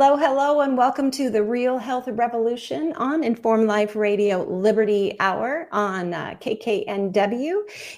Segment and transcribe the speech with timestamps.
[0.00, 5.68] Hello, hello, and welcome to the Real Health Revolution on Inform Life Radio Liberty Hour
[5.72, 7.54] on uh, KKNW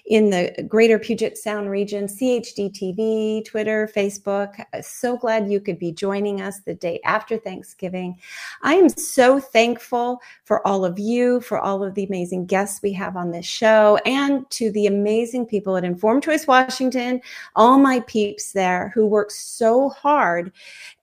[0.06, 4.64] in the Greater Puget Sound region, CHD TV, Twitter, Facebook.
[4.82, 8.19] So glad you could be joining us the day after Thanksgiving.
[8.62, 12.94] I am so thankful for all of you, for all of the amazing guests we
[12.94, 17.20] have on this show, and to the amazing people at Informed Choice Washington,
[17.56, 20.50] all my peeps there who work so hard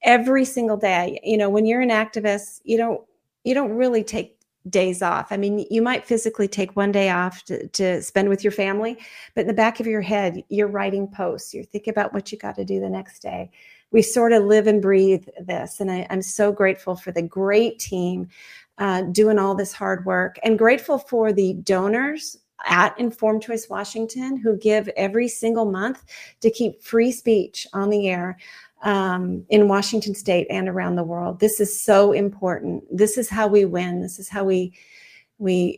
[0.03, 1.19] every single day.
[1.23, 3.01] You know, when you're an activist, you don't
[3.43, 4.38] you don't really take
[4.69, 5.31] days off.
[5.31, 8.97] I mean, you might physically take one day off to, to spend with your family,
[9.33, 11.53] but in the back of your head, you're writing posts.
[11.53, 13.49] You're thinking about what you got to do the next day.
[13.91, 17.79] We sort of live and breathe this, and I, I'm so grateful for the great
[17.79, 18.27] team
[18.77, 24.38] uh, doing all this hard work, and grateful for the donors at Informed Choice Washington
[24.38, 26.03] who give every single month
[26.41, 28.38] to keep free speech on the air
[28.83, 31.39] um, in Washington state and around the world.
[31.39, 32.84] This is so important.
[32.95, 34.02] This is how we win.
[34.02, 34.73] This is how we
[35.39, 35.78] we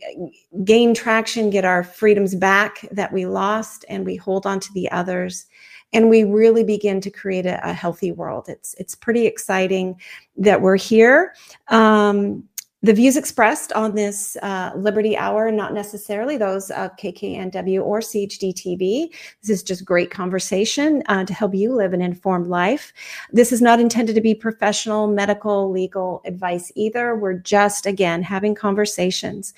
[0.64, 4.90] gain traction, get our freedoms back that we lost, and we hold on to the
[4.90, 5.46] others.
[5.92, 8.48] And we really begin to create a, a healthy world.
[8.48, 10.00] It's it's pretty exciting
[10.36, 11.34] that we're here.
[11.68, 12.44] Um,
[12.82, 18.54] the views expressed on this uh, Liberty Hour, not necessarily those of KKNW or CHD
[18.54, 19.10] TV.
[19.42, 22.92] This is just great conversation uh, to help you live an informed life.
[23.32, 27.16] This is not intended to be professional, medical, legal advice either.
[27.16, 29.52] We're just, again, having conversations.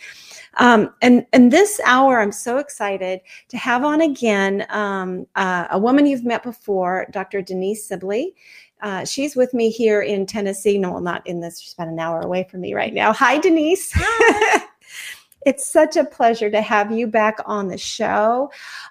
[0.55, 5.79] Um, and, and this hour, I'm so excited to have on again um, uh, a
[5.79, 7.41] woman you've met before, Dr.
[7.41, 8.35] Denise Sibley.
[8.83, 10.77] Uh, she's with me here in Tennessee.
[10.77, 11.61] No, well, not in this.
[11.61, 13.13] She's about an hour away from me right now.
[13.13, 13.93] Hi, Denise.
[13.95, 14.65] Hi.
[15.47, 18.51] it's such a pleasure to have you back on the show.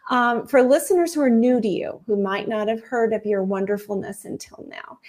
[0.10, 3.44] Um, for listeners who are new to you, who might not have heard of your
[3.44, 5.00] wonderfulness until now,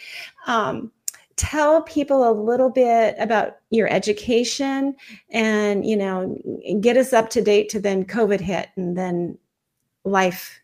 [0.46, 0.92] um,
[1.36, 4.94] tell people a little bit about your education
[5.30, 6.38] and you know
[6.80, 9.36] get us up to date to then covid hit and then
[10.04, 10.60] life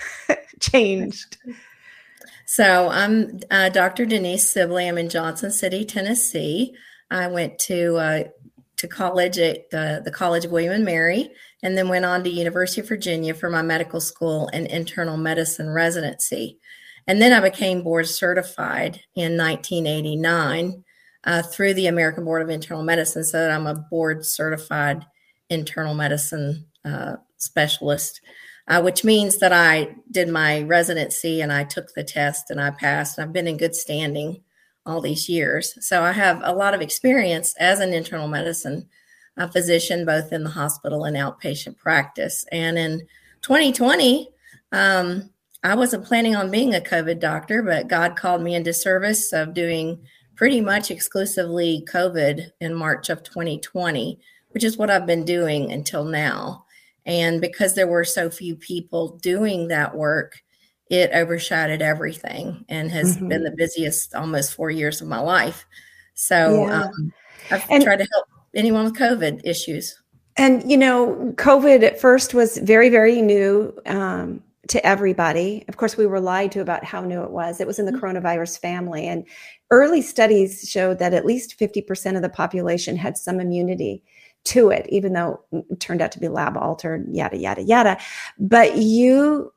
[0.60, 1.36] changed
[2.56, 4.06] so I'm uh, Dr.
[4.06, 4.88] Denise Sibley.
[4.88, 6.74] I'm in Johnson City, Tennessee.
[7.10, 8.24] I went to uh,
[8.78, 11.28] to college at the, the College of William and Mary,
[11.62, 15.68] and then went on to University of Virginia for my medical school and internal medicine
[15.68, 16.58] residency.
[17.06, 20.82] And then I became board certified in 1989
[21.24, 25.04] uh, through the American Board of Internal Medicine, so that I'm a board certified
[25.50, 28.22] internal medicine uh, specialist
[28.68, 32.70] uh, which means that I did my residency and I took the test and I
[32.70, 33.18] passed.
[33.18, 34.42] And I've been in good standing
[34.84, 35.76] all these years.
[35.86, 38.88] So I have a lot of experience as an internal medicine
[39.36, 42.44] uh, physician, both in the hospital and outpatient practice.
[42.52, 43.00] And in
[43.42, 44.28] 2020,
[44.72, 45.30] um,
[45.62, 49.54] I wasn't planning on being a COVID doctor, but God called me into service of
[49.54, 50.00] doing
[50.36, 56.04] pretty much exclusively COVID in March of 2020, which is what I've been doing until
[56.04, 56.65] now.
[57.06, 60.42] And because there were so few people doing that work,
[60.90, 63.28] it overshadowed everything and has mm-hmm.
[63.28, 65.64] been the busiest almost four years of my life.
[66.14, 66.82] So yeah.
[66.82, 67.12] um,
[67.50, 70.00] I've and, tried to help anyone with COVID issues.
[70.36, 75.64] And, you know, COVID at first was very, very new um, to everybody.
[75.68, 77.60] Of course, we were lied to about how new it was.
[77.60, 78.04] It was in the mm-hmm.
[78.04, 79.06] coronavirus family.
[79.06, 79.24] And
[79.70, 84.02] early studies showed that at least 50% of the population had some immunity
[84.46, 87.98] to it, even though it turned out to be lab altered, yada, yada, yada.
[88.38, 89.52] But you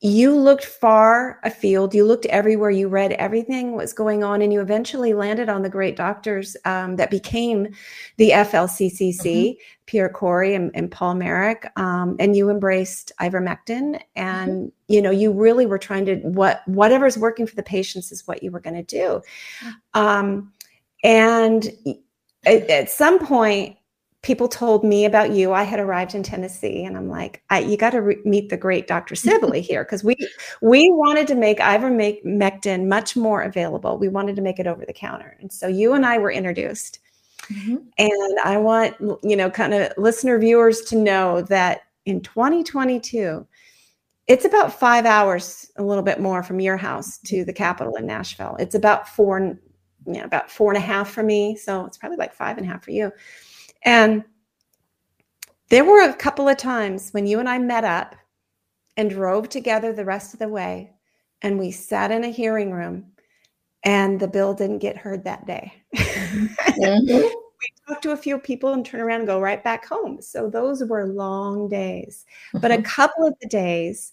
[0.00, 4.60] you looked far afield you looked everywhere you read everything was going on and you
[4.60, 7.66] eventually landed on the great doctors um, that became
[8.16, 9.60] the flccc mm-hmm.
[9.86, 11.66] pierre kory and, and paul Marik.
[11.76, 14.92] um, and you embraced ivermectin and mm-hmm.
[14.92, 18.40] you know you really were trying to what whatever's working for the patients is what
[18.40, 19.20] you were going to do
[19.94, 20.52] um,
[21.02, 21.72] and
[22.46, 23.77] at, at some point
[24.22, 25.52] people told me about you.
[25.52, 28.86] I had arrived in Tennessee, and I'm like, you got to re- meet the great
[28.86, 29.14] Dr.
[29.14, 30.16] Sibley here because we
[30.60, 33.98] we wanted to make ivermectin much more available.
[33.98, 37.00] We wanted to make it over the counter, and so you and I were introduced.
[37.52, 37.76] Mm-hmm.
[37.98, 43.46] And I want you know, kind of listener viewers to know that in 2022.
[44.26, 48.04] It's about five hours, a little bit more from your house to the capital in
[48.04, 48.56] Nashville.
[48.58, 49.58] It's about four, you
[50.12, 51.56] know, about four and a half for me.
[51.56, 53.10] So it's probably like five and a half for you
[53.84, 54.24] and
[55.70, 58.14] there were a couple of times when you and I met up
[58.96, 60.92] and drove together the rest of the way.
[61.42, 63.06] And we sat in a hearing room,
[63.84, 65.72] and the bill didn't get heard that day.
[65.94, 66.56] Mhm.
[66.78, 70.20] we talked to a few people and turn around and go right back home.
[70.22, 72.26] So those were long days.
[72.54, 72.84] But a Mhm.
[72.84, 74.12] couple of the days,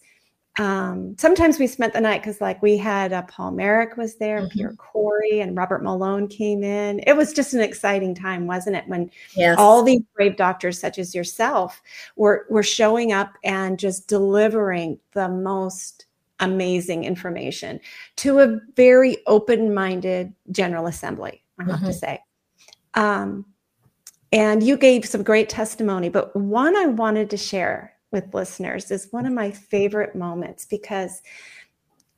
[0.58, 4.42] um, sometimes we spent the night because, like, we had uh, Paul Marik was there,
[4.42, 4.50] Mhm.
[4.50, 7.00] Pierre Kory, and Robert Malone came in.
[7.06, 8.88] It was just an exciting time, wasn't it?
[8.88, 9.56] When yes.
[9.58, 11.82] all these brave doctors, such as yourself,
[12.16, 16.06] were were showing up and just delivering the most
[16.40, 17.80] amazing information
[18.16, 21.42] to a very open-minded General Assembly.
[21.58, 21.94] I have to Mhm.
[21.94, 22.20] say.
[22.94, 23.46] Um,
[24.32, 29.08] and you gave some great testimony, but one I wanted to share with listeners is
[29.10, 31.22] one of my favorite moments because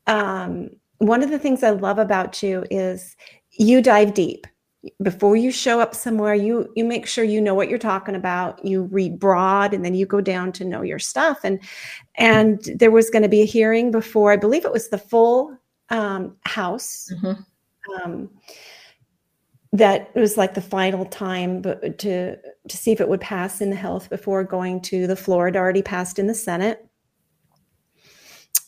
[0.07, 3.17] um, one of the things I love about you is
[3.53, 4.47] you dive deep.
[5.03, 8.65] Before you show up somewhere, you you make sure you know what you're talking about.
[8.65, 11.41] You read broad, and then you go down to know your stuff.
[11.43, 11.61] And
[12.15, 15.59] and there was going to be a hearing before, I believe it was the full
[15.91, 17.45] um, House Mhm.
[18.05, 18.31] um,
[19.73, 23.61] that it was like the final time but to to see if it would pass
[23.61, 25.49] in the health before going to the floor.
[25.49, 26.87] It already passed in the Senate,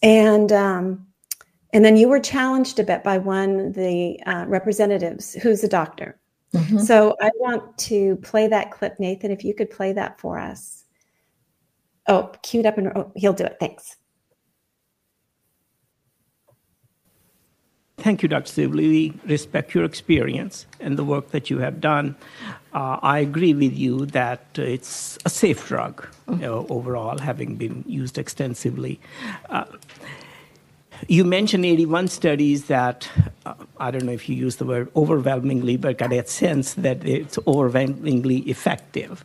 [0.02, 1.06] and um,
[1.72, 5.68] and then you were challenged a bit by one of the uh, representatives who's a
[5.68, 6.18] doctor.
[6.52, 6.80] Mhm.
[6.80, 9.30] So I want to play that clip, Nathan.
[9.30, 10.84] If you could play that for us.
[12.08, 13.56] Oh, queued up and oh, he'll do it.
[13.60, 13.96] Thanks.
[18.00, 18.50] Thank you, Dr.
[18.50, 18.88] Sibley.
[18.88, 22.16] We respect your experience and the work that you have done.
[22.72, 27.84] Uh, I agree with you that it's a safe drug you know, overall, having been
[27.86, 29.00] used extensively.
[29.50, 29.64] Uh,
[31.08, 33.08] you mentioned 81 studies that,
[33.44, 37.04] uh, I don't know if you use the word overwhelmingly, but I get sense that
[37.06, 39.24] it's overwhelmingly effective.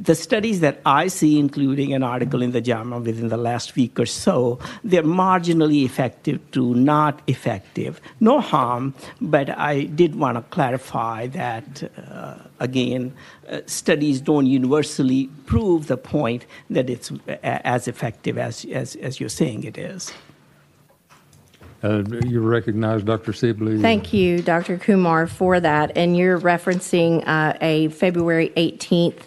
[0.00, 4.00] The studies that I see, including an article in the JAMA within the last week
[4.00, 8.00] or so, they're marginally effective to not effective.
[8.18, 13.12] No harm, but I did want to clarify that, uh, again,
[13.50, 19.20] uh, studies don't universally prove the point that it's a- as effective as, as, as
[19.20, 20.12] you're saying it is.
[21.82, 23.32] Uh, You recognize Dr.
[23.32, 23.80] Sibley?
[23.80, 24.76] Thank you, Dr.
[24.76, 25.92] Kumar, for that.
[25.96, 29.22] And you're referencing uh, a February 18th,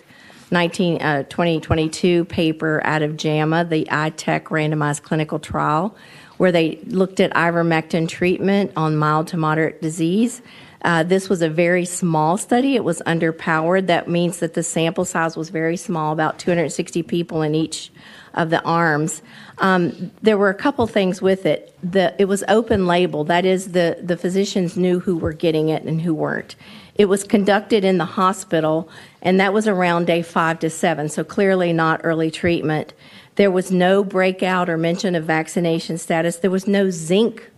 [0.53, 5.95] 19, uh, 2022 paper out of JAMA, the I-TECH randomized clinical trial,
[6.37, 10.41] where they looked at ivermectin treatment on mild to moderate disease.
[10.83, 12.75] Uh, this was a very small study.
[12.75, 13.87] It was underpowered.
[13.87, 17.91] That means that the sample size was very small, about 260 people in each
[18.33, 19.21] of the arms.
[19.59, 21.73] Um, there were a couple things with it.
[21.83, 23.23] The, it was open label.
[23.23, 26.55] That is, the, the physicians knew who were getting it and who weren't.
[26.95, 28.89] It was conducted in the hospital,
[29.21, 32.93] and that was around day five to seven, so clearly not early treatment.
[33.35, 36.37] There was no breakout or mention of vaccination status.
[36.37, 37.49] There was no zinc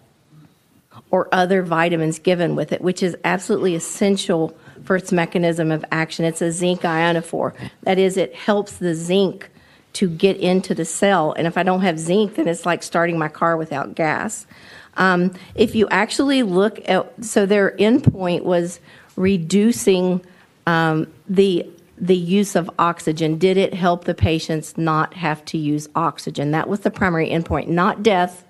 [1.12, 6.26] or other vitamins given with it, which is absolutely essential for its mechanism of action.
[6.26, 7.54] It's a zinc ionophore.
[7.84, 9.50] That is, it helps the zinc
[9.94, 11.34] to get into the cell.
[11.34, 14.46] And if I don't have zinc, then it's like starting my car without gas.
[14.98, 18.80] Um, if you actually look at, so their endpoint was
[19.16, 20.24] reducing
[20.68, 23.38] um, the the use of oxygen.
[23.38, 26.52] Did it help the patients not have to use oxygen?
[26.52, 28.44] That was the primary endpoint, not death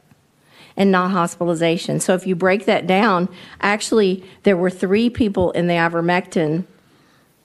[0.76, 2.00] and not hospitalization.
[2.00, 3.30] So if you break that down,
[3.62, 6.66] actually, there were three people in the ivermectin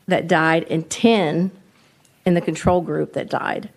[0.06, 1.50] that died and 10
[2.26, 3.70] in the control group that died.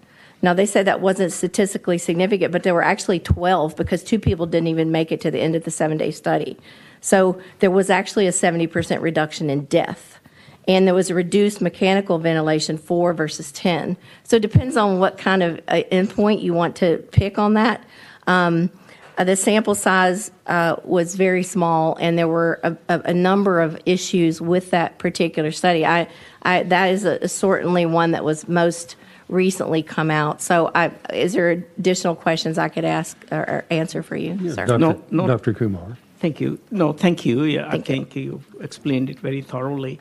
[0.43, 4.45] Now, they said that wasn't statistically significant, but there were actually 12 because two people
[4.45, 6.59] didn't even make it to the end of the seven day study.
[6.99, 10.19] So there was actually a 70% reduction in death.
[10.67, 13.97] And there was a reduced mechanical ventilation, four versus 10.
[14.23, 17.85] So it depends on what kind of uh, endpoint you want to pick on that.
[18.27, 18.69] Um,
[19.17, 23.61] uh, the sample size uh, was very small, and there were a, a, a number
[23.61, 25.85] of issues with that particular study.
[25.85, 26.07] I,
[26.41, 28.95] I that is a, certainly one that was most
[29.33, 30.41] recently come out.
[30.41, 34.65] So, I, is there additional questions I could ask or, or answer for you, sir?
[34.65, 34.77] Dr.
[34.77, 35.27] No, no.
[35.27, 35.53] Dr.
[35.53, 35.97] Kumar.
[36.19, 36.57] Thank you.
[36.71, 37.43] No, thank you.
[37.43, 38.21] Yeah, Thank I you.
[38.21, 39.99] you explained it very thoroughly.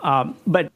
[0.00, 0.72] Um, but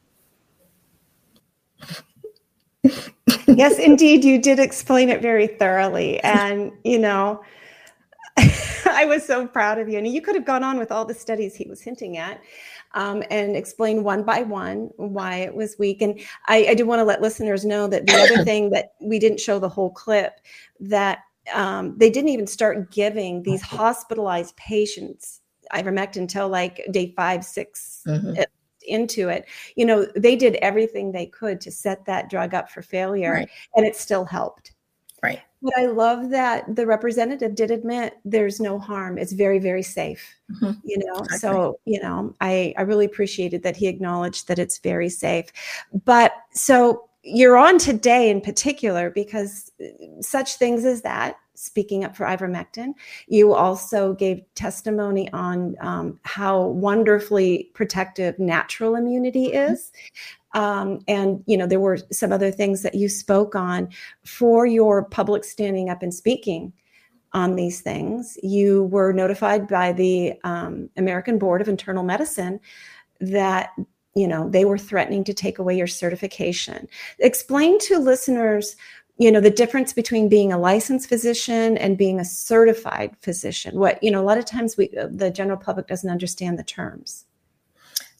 [3.47, 6.19] yes, indeed, you did explain it very thoroughly.
[6.19, 7.43] And, you know,
[8.37, 9.97] I was so proud of you.
[9.97, 12.39] And you could have gone on with all the studies he was hinting at
[12.93, 16.01] um, and explain one by one why it was weak.
[16.01, 19.19] And I, I do want to let listeners know that the other thing that we
[19.19, 20.39] didn't show the whole clip
[20.79, 21.19] that
[21.53, 25.41] um, they didn't even start giving these hospitalized patients
[25.73, 28.39] ivermectin until like day five, 6 Mhm.
[28.39, 28.45] uh,
[28.85, 29.45] into it.
[29.75, 33.49] You know, they did everything they could to set that drug up for failure, Right.
[33.75, 34.72] and it still helped.
[35.63, 39.17] But I love that the representative did admit there's no harm.
[39.17, 40.35] It's very, very safe.
[40.51, 40.77] Mhm.
[40.83, 41.37] You know, Exactly.
[41.39, 45.47] so you know, I I really appreciated that he acknowledged that it's very safe.
[46.05, 49.85] But so you're on today in particular because uh,
[50.21, 51.37] such things as that.
[51.55, 52.93] Speaking up for ivermectin,
[53.27, 59.91] you also gave testimony on um, how wonderfully protective natural immunity is.
[60.53, 63.89] Um, and you know there were some other things that you spoke on
[64.23, 66.73] for your public standing up and speaking
[67.33, 68.37] on these things.
[68.43, 72.59] You were notified by the um, American Board of Internal Medicine
[73.19, 73.71] that
[74.15, 76.87] you know they were threatening to take away your certification.
[77.19, 78.75] Explain to listeners
[79.17, 84.01] you know the difference between being a licensed physician and being a certified physician what
[84.03, 87.25] you know a lot of times we the general public doesn't understand the terms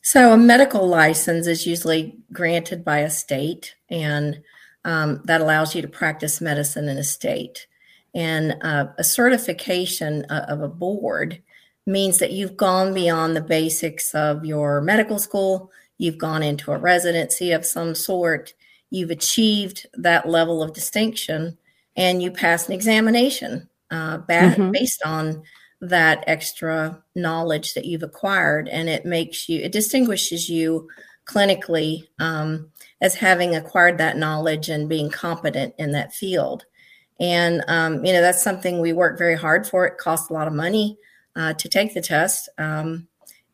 [0.05, 4.41] So, a medical license is usually granted by a state, and
[4.83, 7.67] um, that allows you to practice medicine in a state.
[8.13, 11.41] And uh, a certification uh, of a board
[11.87, 16.77] means that you've gone beyond the basics of your medical school, you've gone into a
[16.77, 18.53] residency of some sort,
[18.89, 21.57] you've achieved that level of distinction,
[21.95, 24.73] and you pass an examination uh, ba- Mhm.
[24.73, 25.43] based on
[25.83, 30.89] that extra knowledge that you've acquired and it makes you it distinguishes you
[31.25, 32.71] clinically um,
[33.01, 36.65] as having acquired that knowledge and being competent in that field.
[37.19, 39.85] And um, you know that's something we work very hard for.
[39.85, 40.97] It costs a lot of money
[41.35, 42.47] uh, to take the test.
[42.57, 43.09] Um,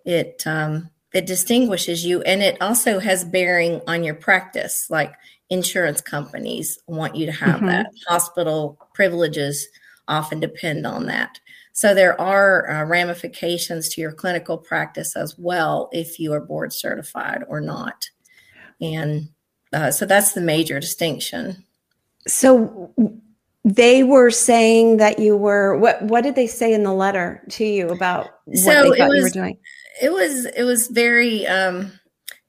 [0.05, 4.86] it um, it distinguishes you and it also has bearing on your practice.
[4.91, 5.13] Like
[5.50, 7.67] insurance companies want you to have Mhm.
[7.67, 7.88] that.
[8.07, 9.67] Hospital privileges
[10.07, 11.39] often depend on that
[11.79, 16.74] so there are uh, ramifications to your clinical practice as well if you are board
[16.74, 18.09] certified or not.
[18.81, 19.29] And
[19.71, 21.63] uh, so that's the major distinction.
[22.27, 22.93] so
[23.63, 27.63] they were saying that you were what what did they say in the letter to
[27.63, 29.57] you about what So they thought you were was- doing
[30.01, 31.93] It was it was very um,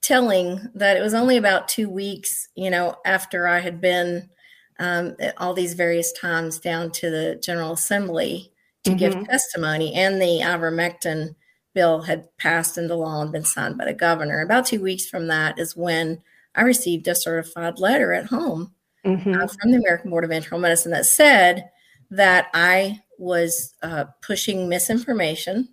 [0.01, 4.29] telling that it was only about two weeks, you know, after I had been
[4.77, 8.51] um, at all these various times down to the General Assembly
[8.83, 9.27] to give Mhm.
[9.27, 11.35] testimony, and the ivermectin
[11.73, 14.41] bill had passed into law and been signed by the governor.
[14.41, 16.21] About two weeks from that is when
[16.55, 18.73] I received a certified letter at home
[19.05, 19.41] Mhm.
[19.41, 21.69] uh, from the American Board of Internal Medicine that said
[22.09, 25.69] that I was uh, pushing misinformation,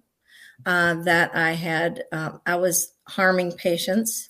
[0.66, 4.28] uh, that I had uh, I was harming patients,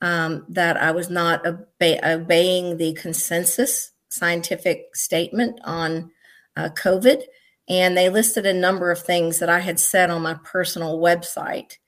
[0.00, 6.10] um, that I was not obe- obeying the consensus scientific statement on
[6.56, 7.24] uh, COVID,
[7.72, 11.78] and they listed a number of things that I had said on my personal website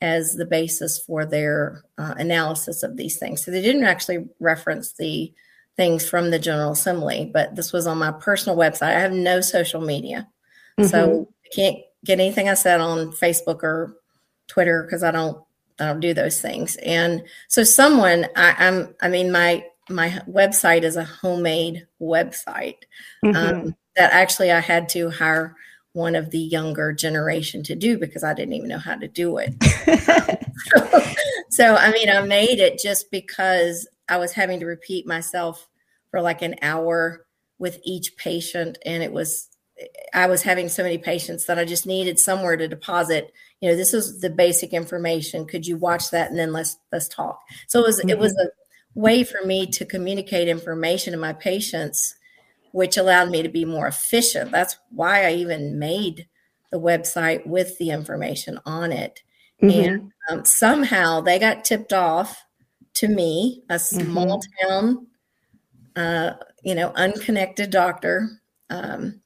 [0.00, 3.44] as the basis for their uh, analysis of these things.
[3.44, 5.32] So they didn't actually reference the
[5.76, 8.94] things from the General Assembly, but this was on my personal website.
[8.94, 10.28] I have no social media.
[10.78, 10.88] Mhm.
[10.88, 13.96] So I can't get anything I said on Facebook or
[14.46, 15.42] Twitter because I don't
[15.80, 16.76] I don't do those things.
[16.76, 22.78] And so someone I, I'm I mean my my website is a homemade website
[23.24, 23.34] Mhm.
[23.34, 25.56] um, that actually I had to hire
[25.92, 29.38] one of the younger generation to do because I didn't even know how to do
[29.38, 29.54] it.
[31.50, 35.68] so I mean, I made it just because I was having to repeat myself
[36.10, 37.26] for like an hour
[37.58, 39.48] with each patient, and it was
[40.14, 43.32] I was having so many patients that I just needed somewhere to deposit.
[43.60, 45.46] You know, this is the basic information.
[45.46, 47.40] Could you watch that and then let's let's talk.
[47.68, 48.98] So it was it was mm-hmm.
[48.98, 52.14] a way for me to communicate information to my patients,
[52.72, 54.50] which allowed me to be more efficient.
[54.50, 56.26] That's why I even made
[56.70, 59.22] the website with the information on it.
[59.62, 59.84] Mhm.
[59.84, 62.44] And um, somehow they got tipped off
[62.94, 65.06] to me, a small town,
[65.96, 69.20] uh, you know, unconnected doctor, um,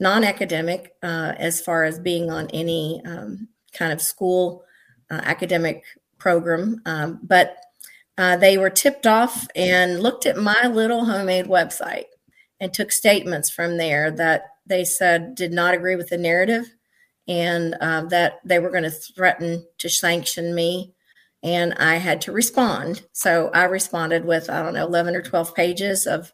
[0.00, 4.64] non academic, uh, as far as being on any um, kind of school
[5.10, 5.84] uh, academic
[6.18, 6.80] program.
[6.86, 7.58] Um, but
[8.18, 12.06] uh, they were tipped off and looked at my little homemade website
[12.60, 16.64] and took statements from there that they said did not agree with the narrative
[17.28, 20.92] and uh, that they were going to threaten to sanction me.
[21.42, 23.02] And i had to respond.
[23.12, 26.32] So i responded with i don't know 11 or 12 pages of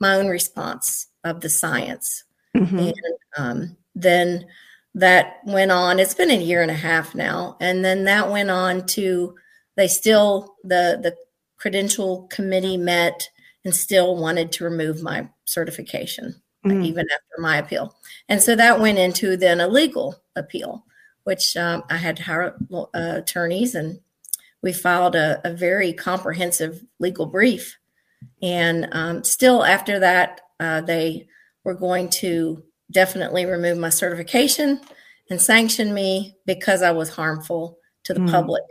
[0.00, 2.24] my own response of the science.
[2.56, 2.78] Mhm.
[2.88, 2.94] and
[3.36, 4.46] um, then
[4.94, 5.98] that went on.
[5.98, 7.56] It's been a year and a half now.
[7.60, 9.34] And then that went on to
[9.76, 11.16] they still the the
[11.56, 13.28] credential committee met
[13.64, 16.82] and still wanted to remove my certification Mm.
[16.82, 17.94] even after my appeal
[18.30, 20.82] and so that went into then a legal appeal
[21.24, 24.00] which um, i had to hire uh, attorneys and
[24.62, 27.76] we filed a, a very comprehensive legal brief
[28.40, 31.26] and um, still after that uh, they
[31.64, 34.80] were going to definitely remove my certification
[35.28, 38.30] and sanction me because I was harmful to the Mm.
[38.30, 38.62] public.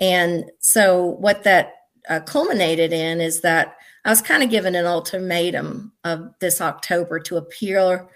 [0.00, 1.72] And so, what that
[2.08, 7.18] uh, culminated in is that I was kind of given an ultimatum of this October
[7.20, 8.06] to appear.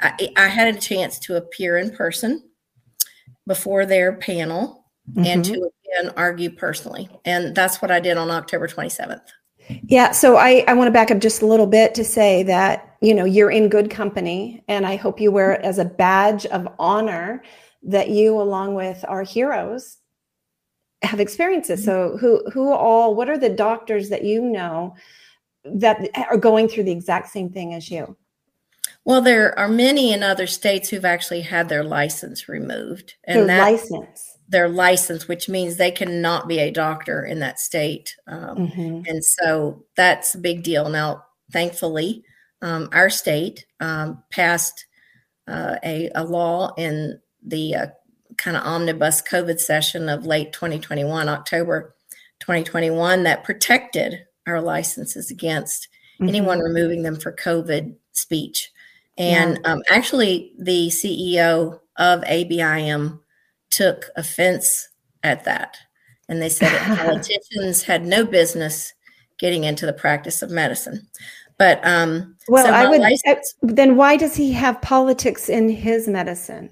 [0.00, 2.42] I, I had a chance to appear in person
[3.46, 4.84] before their panel
[5.16, 5.52] and Mhm.
[5.54, 5.70] to
[6.00, 7.08] again argue personally.
[7.24, 9.22] And that's what I did on October 27th.
[9.86, 12.96] Yeah, so I, I want to back up just a little bit to say that,
[13.02, 16.46] you know, you're in good company, and I hope you wear it as a badge
[16.46, 17.42] of honor
[17.82, 19.97] that you, along with our heroes,
[21.02, 21.84] have experienced this.
[21.84, 24.94] So who who all what are the doctors that you know
[25.64, 28.16] that are going through the exact same thing as you?
[29.04, 33.48] Well, there are many in other states who've actually had their license removed, Their and
[33.48, 34.36] that license.
[34.48, 38.14] their license, which means they cannot be a doctor in that state.
[38.26, 39.08] Um, Mhm.
[39.08, 40.88] And so that's a big deal.
[40.90, 42.22] Now, thankfully,
[42.60, 44.84] um, our state um, passed
[45.46, 47.86] uh, a, a law in the uh,
[48.38, 51.94] kind of omnibus COVID session of late 2021, October
[52.40, 55.88] 2021, that protected our licenses against
[56.20, 56.28] Mhm.
[56.28, 58.70] anyone removing them for COVID speech.
[59.16, 63.18] And um, actually, the CEO of ABIM
[63.70, 64.88] took offense
[65.22, 65.76] at that.
[66.28, 68.94] And they said that politicians had no business
[69.38, 71.06] getting into the practice of medicine.
[71.58, 73.00] But um, Well, so I would.
[73.00, 76.70] license- uh, then why does he have politics in his medicine?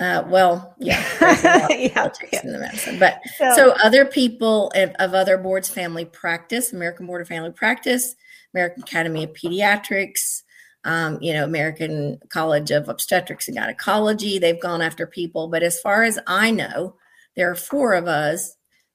[0.00, 1.24] Uh, well, yeah, a
[1.60, 2.40] lot of Yeah, politics yeah.
[2.44, 2.98] in the medicine.
[2.98, 7.50] But So- so other people of, of other boards, family practice, American Board of Family
[7.52, 8.14] Practice,
[8.54, 10.42] American Academy of Pediatrics,
[10.84, 14.38] um, you know, American College of Obstetrics and Gynecology.
[14.38, 16.94] They've gone after people, but as far as I know,
[17.36, 18.54] there are four of us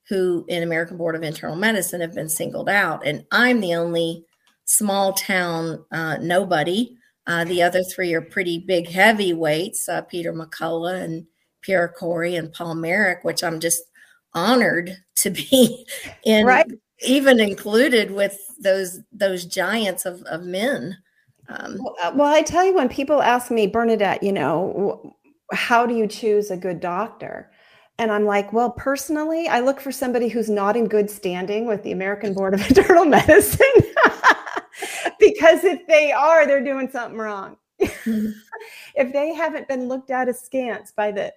[0.09, 4.25] who, in American Board of Internal Medicine, have been singled out, and I'm the only
[4.65, 6.95] small town uh, nobody.
[7.25, 11.25] Uh, the other three are pretty big heavyweights: uh, Peter McCullough and
[11.61, 13.83] Pierre Kory and Paul Marik, which I'm just
[14.33, 15.85] honored to be
[16.25, 16.65] in, Right.
[16.99, 20.97] even included with those those giants of, of men.
[21.49, 25.15] Um, Well, uh, well, I tell you, when people ask me, Bernadette, you know,
[25.51, 27.51] how do you choose a good doctor?
[27.99, 31.83] And I'm like, well, personally, I look for somebody who's not in good standing with
[31.83, 33.67] the American Board of Internal Medicine.
[35.25, 37.57] because if they are, they're doing something wrong.
[37.79, 41.33] if they haven't been looked at askance by the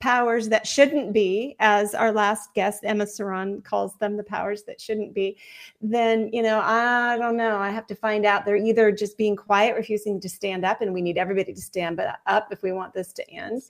[0.00, 4.80] powers that shouldn't be, as our last guest, Emma Saran, calls them the powers that
[4.80, 5.36] shouldn't be,
[5.82, 7.58] then, you know, I don't know.
[7.58, 8.46] I have to find out.
[8.46, 12.00] They're either just being quiet, refusing to stand up, and we need everybody to stand
[12.26, 13.62] up if we want this to end.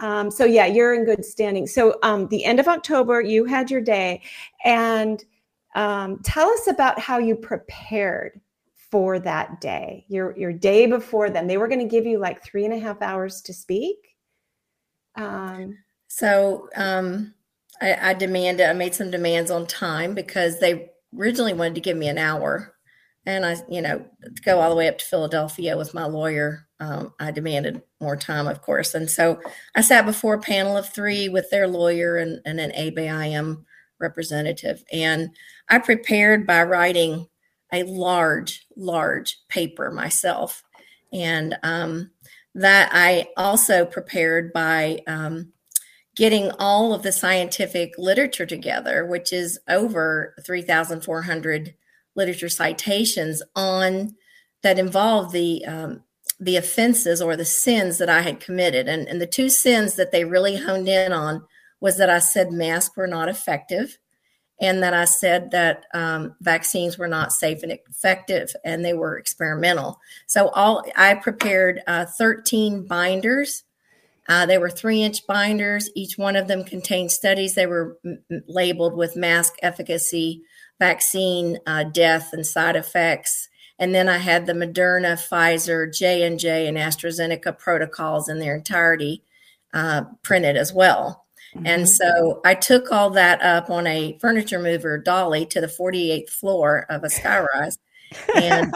[0.00, 1.66] Um, so, yeah, you're in good standing.
[1.66, 4.22] So, um, the end of October, you had your day.
[4.64, 5.22] And
[5.74, 8.40] um, tell us about how you prepared
[8.96, 11.46] for that day, your, your day before then.
[11.46, 13.96] They were going to give you like three and a half hours to speak.
[15.16, 15.76] Um,
[16.08, 17.34] So um,
[17.82, 21.96] I, I demanded, I made some demands on time because they originally wanted to give
[21.96, 22.74] me an hour.
[23.26, 24.02] And I, you know,
[24.44, 28.46] go all the way up to Philadelphia with my lawyer, um, I demanded more time,
[28.46, 28.94] of course.
[28.94, 29.38] And so
[29.74, 33.64] I sat before a panel of three with their lawyer and, and an ABIM
[34.00, 34.84] representative.
[34.90, 35.30] And
[35.68, 37.28] I prepared by writing
[37.72, 40.62] a large, large paper myself.
[41.12, 42.10] And um,
[42.54, 45.52] that I also prepared by um,
[46.16, 51.74] getting all of the scientific literature together, which is over 3,400
[52.14, 54.16] literature citations on
[54.62, 56.02] that involve the um,
[56.40, 60.10] the offenses or the sins that I had committed, and and the two sins that
[60.10, 61.42] they really honed in on
[61.80, 63.98] was that I said masks were not effective,
[64.60, 69.18] and that I said that um, vaccines were not safe and effective, and they were
[69.18, 70.00] experimental.
[70.26, 73.64] So all I prepared uh, 13 binders.
[74.28, 75.90] Uh, they were three inch binders.
[75.94, 77.54] Each one of them contained studies.
[77.54, 80.42] They were m- labeled with mask efficacy,
[80.80, 83.48] vaccine uh, death, and side effects.
[83.78, 88.56] And then I had the Moderna, Pfizer, J and J, and AstraZeneca protocols in their
[88.56, 89.22] entirety
[89.74, 91.25] uh, printed as well.
[91.64, 96.30] And so I took all that up on a furniture mover dolly to the 48th
[96.30, 97.78] floor of a skyrise
[98.34, 98.74] and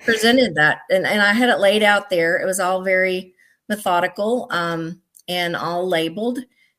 [0.00, 0.80] presented that.
[0.90, 2.40] And, and I had it laid out there.
[2.40, 3.34] It was all very
[3.68, 6.38] methodical um, and all labeled.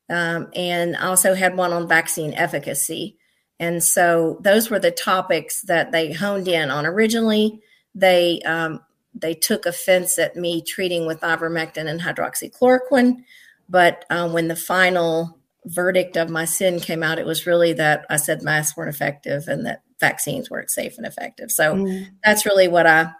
[0.10, 3.18] Um, and I also had one on vaccine efficacy.
[3.60, 6.86] And so those were the topics that they honed in on.
[6.86, 7.62] Originally,
[7.96, 8.82] they um,
[9.14, 13.24] they took offense at me treating with ivermectin and hydroxychloroquine,
[13.70, 18.06] but um, when the final verdict of my sin came out, it was really that
[18.10, 21.52] I said masks weren't effective and that vaccines weren't safe and effective.
[21.52, 22.08] So Mm.
[22.24, 23.12] that's really what I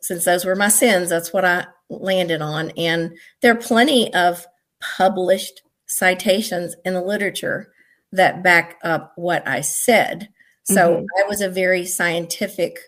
[0.00, 2.70] since those were my sins, that's what I landed on.
[2.76, 4.46] And there are plenty of
[4.80, 7.72] published citations in the literature
[8.12, 10.28] that back up what I said.
[10.64, 11.06] So Mhm.
[11.20, 12.78] I was a very scientific,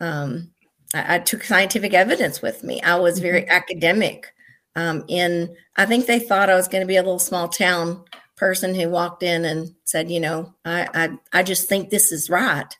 [0.00, 0.50] um,
[0.94, 2.82] I, I took scientific evidence with me.
[2.82, 4.32] I was very academic.
[4.76, 8.04] Um, in I think they thought I was going to be a little small town
[8.36, 12.30] person who walked in and said, you know, I I, I just think this is
[12.30, 12.72] right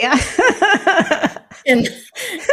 [0.00, 0.16] Yeah.
[1.66, 1.88] and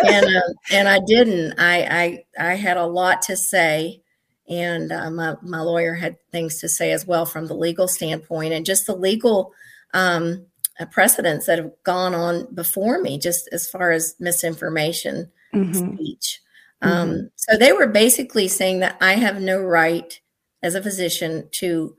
[0.06, 1.60] and uh, and I didn't.
[1.60, 4.02] I, I I had a lot to say,
[4.48, 8.54] and uh, my my lawyer had things to say as well from the legal standpoint,
[8.54, 9.54] and just the legal
[9.94, 10.46] um,
[10.80, 15.96] uh, precedents that have gone on before me, just as far as misinformation Mhm.
[15.96, 16.42] speech.
[16.82, 20.20] Um, so they were basically saying that I have no right
[20.64, 21.96] as a physician to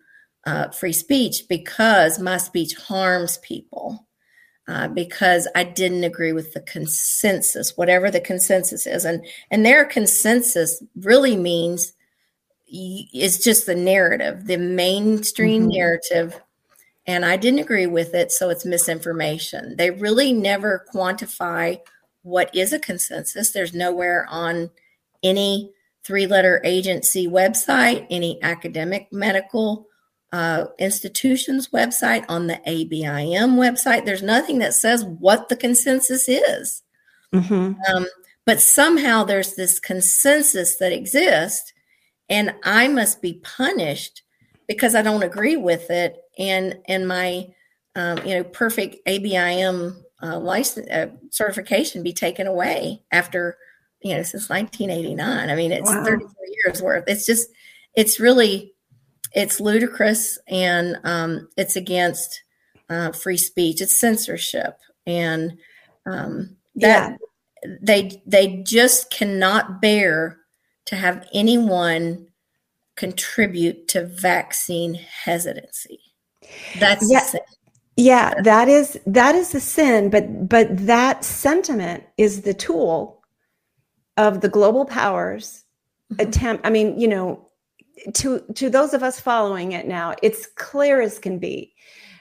[0.46, 4.06] uh, free speech because my speech harms people.
[4.68, 9.84] Uh, because I didn't agree with the consensus, whatever the consensus is, and and their
[9.84, 11.92] consensus really means
[12.72, 15.74] y- it's just the narrative, the mainstream Mhm.
[15.74, 16.40] narrative,
[17.06, 19.76] and I didn't agree with it, so it's misinformation.
[19.76, 21.80] They really never quantify
[22.22, 23.50] what is a consensus.
[23.50, 24.70] There's nowhere on
[25.22, 25.72] any
[26.04, 29.86] three letter agency website, any academic medical
[30.32, 34.04] uh, institution's website, on the ABIM website.
[34.04, 36.82] There's nothing that says what the consensus is.
[37.32, 37.76] Mhm.
[37.88, 38.06] Um,
[38.46, 41.72] but somehow there's this consensus that exists,
[42.28, 44.22] and I must be punished
[44.66, 47.48] because I don't agree with it, and and my
[47.96, 53.56] um, you know perfect ABIM uh, license uh, certification be taken away after
[54.02, 55.50] you know since 1989.
[55.50, 56.04] I mean, it's Wow.
[56.04, 56.30] 34
[56.64, 57.04] years worth.
[57.06, 57.48] It's just
[57.94, 58.74] it's really
[59.32, 62.42] it's ludicrous and um, it's against
[62.88, 63.80] uh, free speech.
[63.80, 65.58] It's censorship, and
[66.06, 67.18] um, that
[67.80, 70.38] they they just cannot bear
[70.86, 72.26] to have anyone
[72.96, 76.00] contribute to vaccine hesitancy.
[76.78, 77.26] That's Yeah.
[77.96, 83.22] Yeah, that is that is the sin, but but that sentiment is the tool
[84.16, 85.64] of the global powers
[86.12, 86.22] Mhm.
[86.28, 86.66] attempt.
[86.66, 87.48] I mean, you know,
[88.14, 91.74] to to those of us following it now, it's clear as can be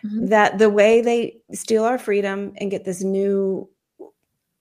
[0.03, 0.29] Mhm.
[0.29, 3.69] that the way they steal our freedom and get this new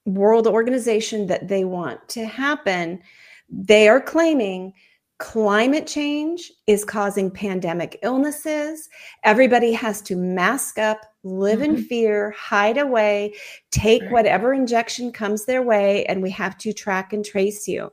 [0.06, 3.00] world organization that they want to happen,
[3.50, 4.72] they are claiming
[5.18, 8.88] climate change is causing pandemic illnesses.
[9.24, 11.86] Everybody has to mask up, live in Mhm.
[11.86, 13.34] fear, hide away,
[13.70, 14.12] take Right.
[14.12, 17.92] whatever injection comes their way, and we have to track and trace you.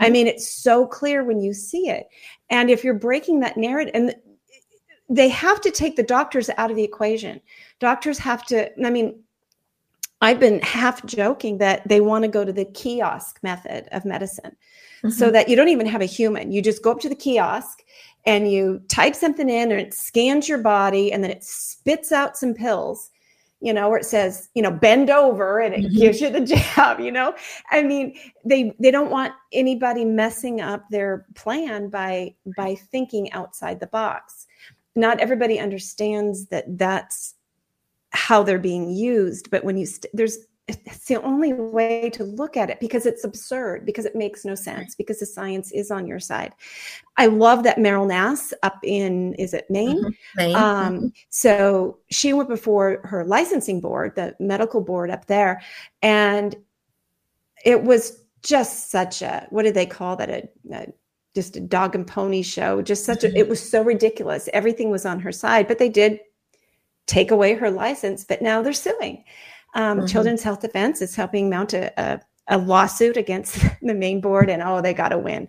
[0.00, 0.12] I Mhm.
[0.12, 2.08] mean, it's so clear when you see it.
[2.48, 4.14] And if you're breaking that narrative, and
[5.08, 7.40] they have to take the doctors out of the equation.
[7.78, 9.22] Doctors have to, I mean,
[10.20, 14.56] I've been half joking that they want to go to the kiosk method of medicine
[15.08, 15.32] so Mhm.
[15.34, 16.52] that you don't even have a human.
[16.52, 17.82] You just go up to the kiosk
[18.24, 22.36] and you type something in and it scans your body and then it spits out
[22.36, 23.10] some pills,
[23.60, 25.96] you know, where it says, you know, bend over and it Mhm.
[25.96, 26.40] gives you the
[26.76, 27.34] jab, you know?
[27.70, 33.80] I mean, they they don't want anybody messing up their plan by by thinking outside
[33.80, 34.46] the box.
[34.96, 37.34] Not everybody understands that that's
[38.16, 42.56] how they're being used, but when you st- there's it's the only way to look
[42.56, 46.08] at it because it's absurd because it makes no sense because the science is on
[46.08, 46.52] your side.
[47.16, 50.02] I love that meryl nass up in is it maine?
[50.02, 50.16] Mhm.
[50.36, 50.56] Maine.
[50.56, 55.62] um, so she went before her licensing board the medical board up there
[56.02, 56.56] and
[57.64, 60.86] it was just such a what do they call that a, a
[61.36, 64.48] just a dog and pony show just such a it was so ridiculous.
[64.52, 66.18] Everything was on her side but they did
[67.06, 69.24] take away her license but now they're suing
[69.74, 70.08] um, Mhm.
[70.08, 74.62] children's health defense is helping mount a, a, a lawsuit against the Maine board and
[74.62, 75.46] oh they got to win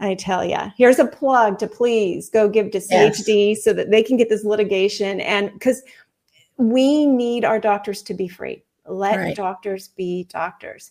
[0.00, 3.20] i tell you here's a plug to please go give to Yes.
[3.22, 5.82] chd so that they can get this litigation and because
[6.56, 9.36] we need our doctors to be free let Right.
[9.36, 10.90] doctors be doctors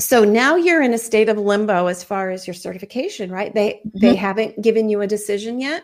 [0.00, 3.80] so now you're in a state of limbo as far as your certification right they
[3.94, 4.18] they Mhm.
[4.18, 5.82] haven't given you a decision yet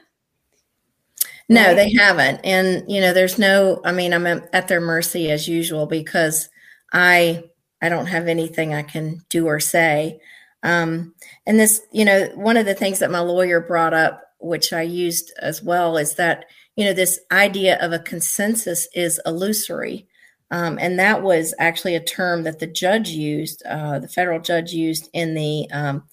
[1.51, 1.75] No, right?
[1.77, 2.41] they haven't.
[2.45, 6.49] And you know, there's no I mean, I'm at their mercy as usual because
[6.95, 7.45] I
[7.83, 10.21] I don't have anything I can do or say.
[10.63, 11.15] Um
[11.47, 14.83] and this, you know, one of the things that my lawyer brought up which I
[14.83, 20.09] used as well is that, you know, this idea of a consensus is illusory.
[20.53, 24.73] Um, and that was actually a term that the judge used, uh, the federal judge
[24.73, 26.05] used in the um,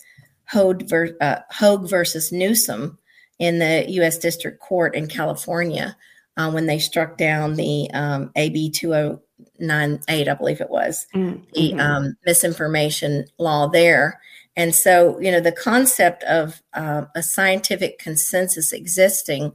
[0.51, 2.99] Hoeg, ver- uh, Hoeg versus Newsom
[3.39, 4.17] in the U.S.
[4.17, 5.95] District Court in California
[6.37, 11.73] uh, when they struck down the um, AB 2098, I believe it was, Mm, the
[11.73, 11.79] mhm.
[11.79, 14.19] um, misinformation law there.
[14.55, 19.53] And so, you know, the concept of uh, a scientific consensus existing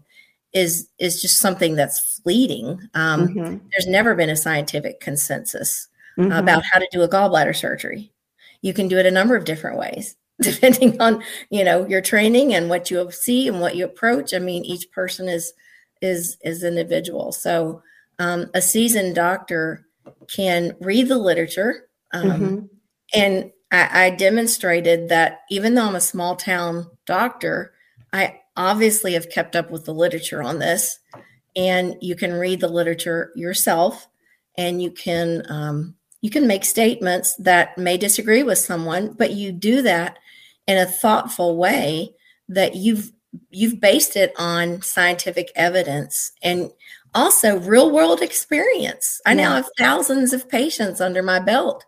[0.52, 2.78] is is just something that's fleeting.
[2.94, 3.60] Um, Mhm.
[3.72, 6.38] There's never been a scientific consensus Mhm.
[6.38, 8.12] about how to do a gallbladder surgery.
[8.60, 10.14] You can do it a number of different ways,
[10.50, 14.34] depending on you know your training and what you see and what you approach.
[14.34, 15.52] I mean, each person is
[16.00, 17.32] is is individual.
[17.32, 17.82] So,
[18.18, 19.86] um, a seasoned doctor
[20.28, 22.68] can read the literature, um, Mhm.
[23.14, 27.72] and I, I demonstrated that even though I'm a small town doctor,
[28.12, 30.98] I obviously have kept up with the literature on this,
[31.56, 34.06] and you can read the literature yourself,
[34.58, 39.50] and you can um, you can make statements that may disagree with someone, but you
[39.52, 40.18] do that
[40.66, 42.14] in a thoughtful way
[42.48, 43.12] that you've
[43.50, 46.70] you've based it on scientific evidence and
[47.14, 49.20] also real world experience.
[49.24, 51.84] I now have thousands of patients under my belt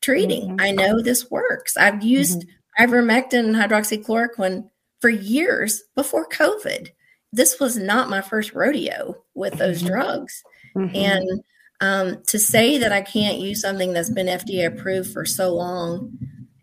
[0.00, 0.56] treating.
[0.56, 0.60] Mhm.
[0.60, 1.76] I know this works.
[1.76, 2.46] I've used
[2.80, 4.68] ivermectin and hydroxychloroquine
[5.00, 6.88] for years before COVID.
[7.32, 9.86] This was not my first rodeo with those Mhm.
[9.86, 10.42] drugs.
[10.76, 10.96] Mhm.
[10.96, 11.44] And
[11.80, 16.10] um, to say that I can't use something that's been FDA approved for so long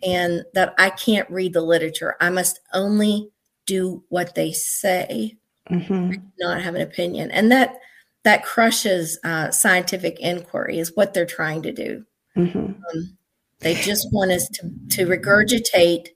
[0.05, 3.29] and that I can't read the literature, I must only
[3.65, 5.37] do what they say,
[5.71, 6.21] Mhm.
[6.39, 7.31] not have an opinion.
[7.31, 7.79] And that
[8.23, 12.03] that crushes uh, scientific inquiry is what they're trying to do.
[12.35, 12.75] Mhm.
[12.75, 13.17] Um,
[13.59, 16.07] they just want us to, to regurgitate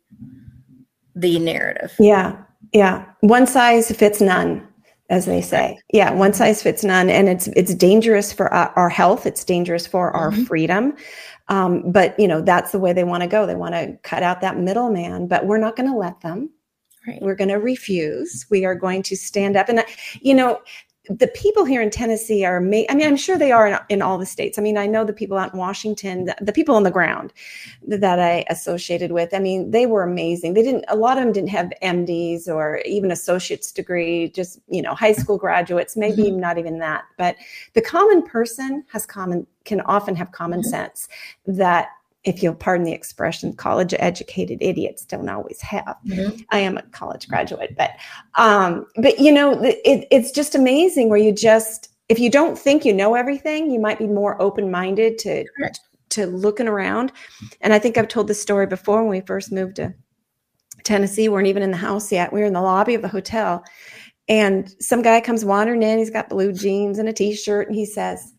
[1.15, 1.93] the narrative.
[1.99, 2.38] Yeah,
[2.73, 3.06] yeah.
[3.21, 4.67] One size fits none,
[5.10, 5.78] as they say.
[5.93, 9.25] Yeah, one size fits none, and it's it's dangerous for our, our health.
[9.25, 10.47] It's dangerous for our Mhm.
[10.47, 10.95] freedom.
[11.49, 13.45] Um, but you know that's the way they want to go.
[13.45, 15.27] They want to cut out that middleman.
[15.27, 16.51] But we're not going to let them.
[17.07, 17.21] Right.
[17.21, 18.45] We're going to refuse.
[18.49, 19.69] We are going to stand up.
[19.69, 19.83] And, uh,
[20.21, 20.59] you know,
[21.09, 24.01] the people here in Tennessee are, ama- I mean, I'm sure they are in, in
[24.01, 24.59] all the states.
[24.59, 27.33] I mean, I know the people out in Washington, the, the people on the ground
[27.88, 30.53] that I associated with, I mean, they were amazing.
[30.53, 34.81] They didn't, a lot of them didn't have MDs or even associate's degree, just, you
[34.81, 37.05] know, high school graduates, maybe not even that.
[37.17, 37.38] But
[37.73, 40.65] the common person has common, can often have common Mhm.
[40.65, 41.08] sense
[41.45, 41.88] that
[42.25, 45.95] if you'll pardon the expression, college educated idiots don't always have.
[46.05, 46.43] Mhm.
[46.51, 47.91] I am a college graduate, but
[48.36, 52.84] um, but you know, it, it's just amazing where you just if you don't think
[52.86, 55.79] you know everything, you might be more open minded to Correct.
[56.10, 57.12] to looking around.
[57.62, 59.93] And I think I've told this story before when we first moved to
[60.84, 61.29] Tennessee.
[61.29, 62.34] We weren't even in the house yet.
[62.34, 63.63] We were in the lobby of the hotel,
[64.27, 65.99] and some guy comes wandering in.
[65.99, 68.34] He's got blue jeans and a t-shirt, and he says,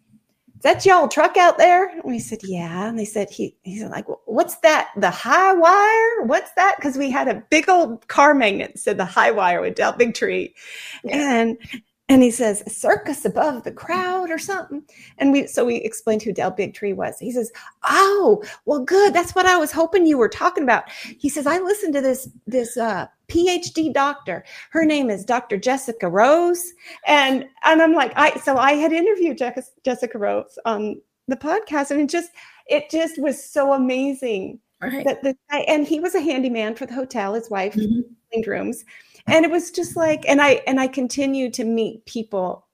[0.61, 3.83] "Is that y'all truck out there?" And we said, "Yeah." And they said, "He he's
[3.85, 4.91] like, what's that?
[4.95, 6.27] The high wire?
[6.27, 9.75] What's that?" Because we had a big old car magnet said the high wire with
[9.77, 10.53] Del Bigtree,
[11.03, 11.17] Yeah.
[11.41, 11.59] and
[12.11, 14.83] and he says a circus above the crowd or something.
[15.19, 17.19] And we so we explained who Del Bigtree was.
[17.19, 17.51] He says,
[17.89, 19.15] "Oh, well, good.
[19.15, 22.29] That's what I was hoping you were talking about." He says, "I listened to this
[22.47, 24.45] this uh, PhD doctor.
[24.71, 25.57] Her name is Dr.
[25.57, 26.73] Jessica Rose."
[27.07, 31.93] And and I'm like, I so I had interviewed Jessica, Jessica Rose on the podcast,
[31.93, 32.31] and it just
[32.67, 35.05] it just was so amazing Right.
[35.05, 37.35] that the guy and he was a handyman for the hotel.
[37.35, 38.03] His wife Mhm.
[38.33, 38.85] cleaned rooms,
[39.31, 42.67] and it was just like, and I and I continue to meet people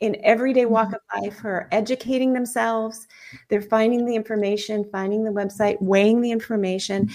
[0.00, 3.06] in everyday walk of life who are educating themselves.
[3.48, 7.10] They're finding the information, finding the website, weighing the information,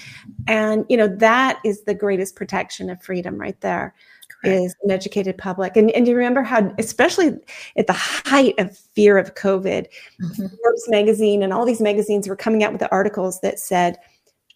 [0.47, 3.93] and you know that is the greatest protection of freedom right there
[4.41, 4.55] Correct.
[4.61, 5.75] is an educated public.
[5.75, 7.37] And, and you remember how, especially
[7.75, 9.87] at the height of fear of COVID,
[10.21, 10.57] Mhm.
[10.61, 13.97] Forbes magazine and all these magazines were coming out with the articles that said,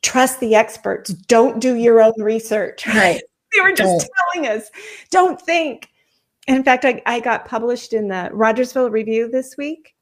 [0.03, 2.87] trust the experts, don't do your own research.
[2.87, 3.21] Right.
[3.55, 4.69] They were just telling us,
[5.09, 5.89] don't think.
[6.47, 9.95] And in fact, I, I got published in the Rogersville Review this week.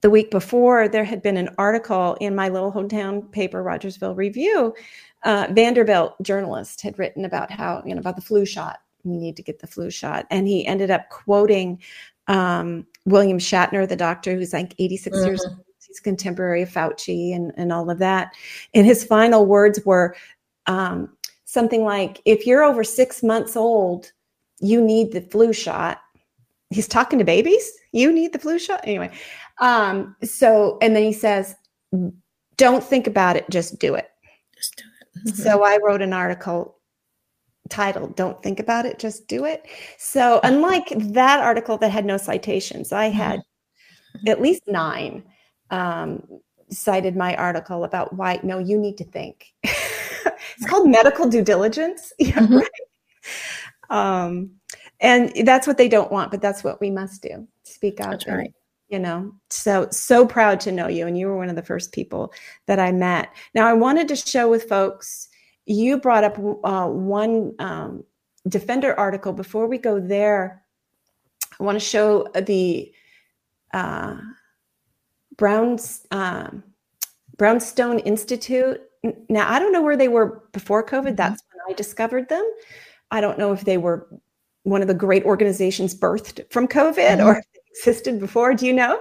[0.00, 4.74] The week before, there had been an article in my little hometown paper, Rogersville Review.
[5.22, 8.80] Uh, Vanderbilt journalist had written about how, you know, about the flu shot.
[9.04, 10.26] You need to get the flu shot.
[10.30, 11.80] And he ended up quoting
[12.26, 15.50] um, William Schaffner, the doctor who's like 86 years Mhm.
[15.50, 15.64] old.
[15.86, 18.32] He's contemporary of Fauci and, and all of that.
[18.74, 20.16] And his final words were
[20.66, 21.14] um,
[21.54, 24.12] something like, if you're over six months old,
[24.60, 26.00] you need the flu shot.
[26.70, 27.70] He's talking to babies.
[27.92, 28.80] You need the flu shot.
[28.84, 29.10] Anyway.
[29.60, 31.54] Um, so, and then he says,
[32.56, 34.10] don't think about it, just do it.
[34.56, 35.28] Just do it.
[35.28, 35.36] Mhm.
[35.36, 36.76] So I wrote an article
[37.68, 39.64] titled Don't Think About It, Just Do It.
[39.96, 43.40] So unlike that article that had no citations, I had
[44.26, 45.22] at least nine
[45.70, 46.26] um,
[46.68, 49.54] cited my article about why, no, you need to think.
[50.56, 52.12] it's called medical due diligence.
[52.18, 52.60] Yeah, Mhm.
[52.60, 52.70] right.
[53.90, 54.50] Um,
[55.00, 57.46] and that's what they don't want, but that's what we must do.
[57.64, 58.54] Speak out That's and right.
[58.88, 61.92] you know so so proud to know you and you were one of the first
[61.92, 62.32] people
[62.66, 65.28] that i met now i wanted to show with folks
[65.64, 68.04] you brought up uh, one um,
[68.48, 70.62] defender article before we go there
[71.58, 72.92] i want to show the
[73.72, 74.16] uh,
[75.36, 76.62] brown's um,
[77.38, 78.80] brownstone institute
[79.28, 81.16] now i don't know where they were before covid Mm-hmm.
[81.16, 82.44] that's when i discovered them
[83.10, 84.08] i don't know if they were
[84.62, 87.26] one of the great organizations birthed from covid Mhm.
[87.26, 89.00] or if they existed before do you know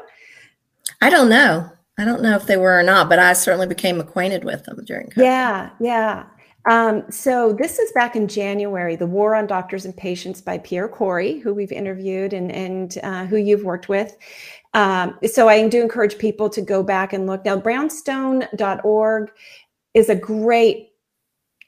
[1.02, 1.70] I don't know.
[1.98, 4.84] I don't know if they were or not, but I certainly became acquainted with them
[4.86, 5.18] during COVID.
[5.24, 6.26] Yeah, yeah.
[6.70, 10.88] Um, so this is back in January, The War on Doctors and Patients by Pierre
[10.90, 14.16] Kory, who we've interviewed and, and uh, who you've worked with.
[14.74, 17.46] Um, so I do encourage people to go back and look.
[17.46, 19.32] Now, brownstone.org
[19.94, 20.90] is a great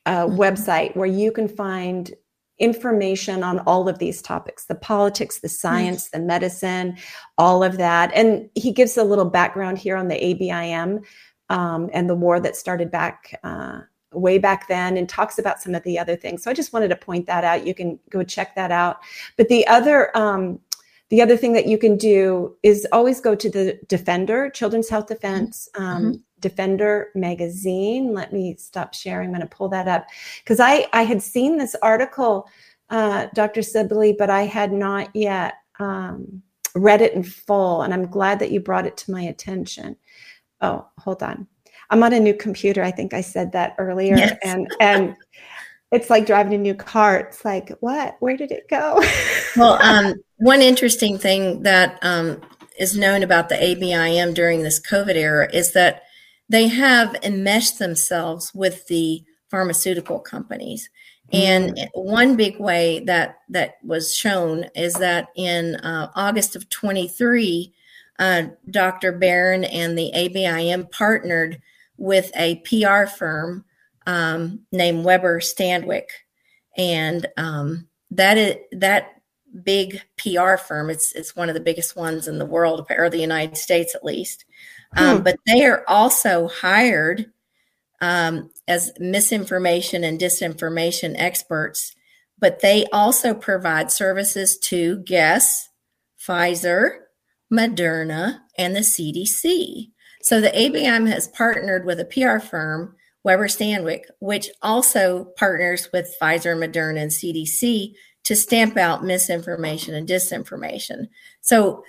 [0.07, 0.37] uh, Mhm.
[0.37, 2.13] website where you can find
[2.59, 6.95] information on all of these topics the politics the science the medicine
[7.37, 8.11] all of that.
[8.13, 11.03] And he gives a little background here on the abim
[11.49, 13.81] um, and the war that started back uh,
[14.13, 16.43] way back then and talks about some of the other things.
[16.43, 17.67] So i just wanted to point that out.
[17.67, 18.99] You can go check that out.
[19.37, 20.59] But the other um,
[21.09, 25.07] the other thing that you can do is always go to the defender children's health
[25.07, 28.13] defense um, defender magazine.
[28.13, 29.29] Let me stop sharing.
[29.29, 30.07] I'm going to pull that up.
[30.43, 32.47] Because I, I had seen this article
[32.91, 36.43] uh, dr sibley but i had not yet um,
[36.75, 39.95] read it in full and i'm glad that you brought it to my attention.
[40.61, 41.47] Oh hold on.
[41.89, 42.83] I'm on a new computer.
[42.83, 44.37] I think i said that earlier Yes.
[44.43, 45.15] and and
[45.91, 47.17] it's like driving a new car.
[47.19, 48.17] It's like what?
[48.19, 49.01] Where did it go?
[49.57, 52.41] Well, um, one interesting thing that um,
[52.77, 56.03] is known about the ABIM during this COVID era is that
[56.49, 60.89] they have enmeshed themselves with the pharmaceutical companies.
[61.31, 67.73] And one big way that that was shown is that in uh, August of 23,
[68.19, 69.11] uh, Dr.
[69.11, 71.61] Baron and the ABIM partnered
[71.97, 73.65] with a PR firm
[74.05, 76.09] um, named Weber Shandwick,
[76.77, 79.21] and um, that is that
[79.63, 80.89] big PR firm.
[80.89, 84.05] It's it's one of the biggest ones in the world, or the United States at
[84.05, 84.45] least.
[84.95, 85.23] Um, Hmm.
[85.23, 87.31] But they are also hired
[88.01, 91.95] um, as misinformation and disinformation experts.
[92.37, 95.69] But they also provide services to guess
[96.19, 96.97] Pfizer,
[97.51, 99.91] Moderna, and the CDC.
[100.21, 106.15] So the ABM has partnered with a PR firm, Weber Shandwick, which also partners with
[106.21, 111.07] Pfizer, Moderna, and CDC to stamp out misinformation and disinformation.
[111.41, 111.83] So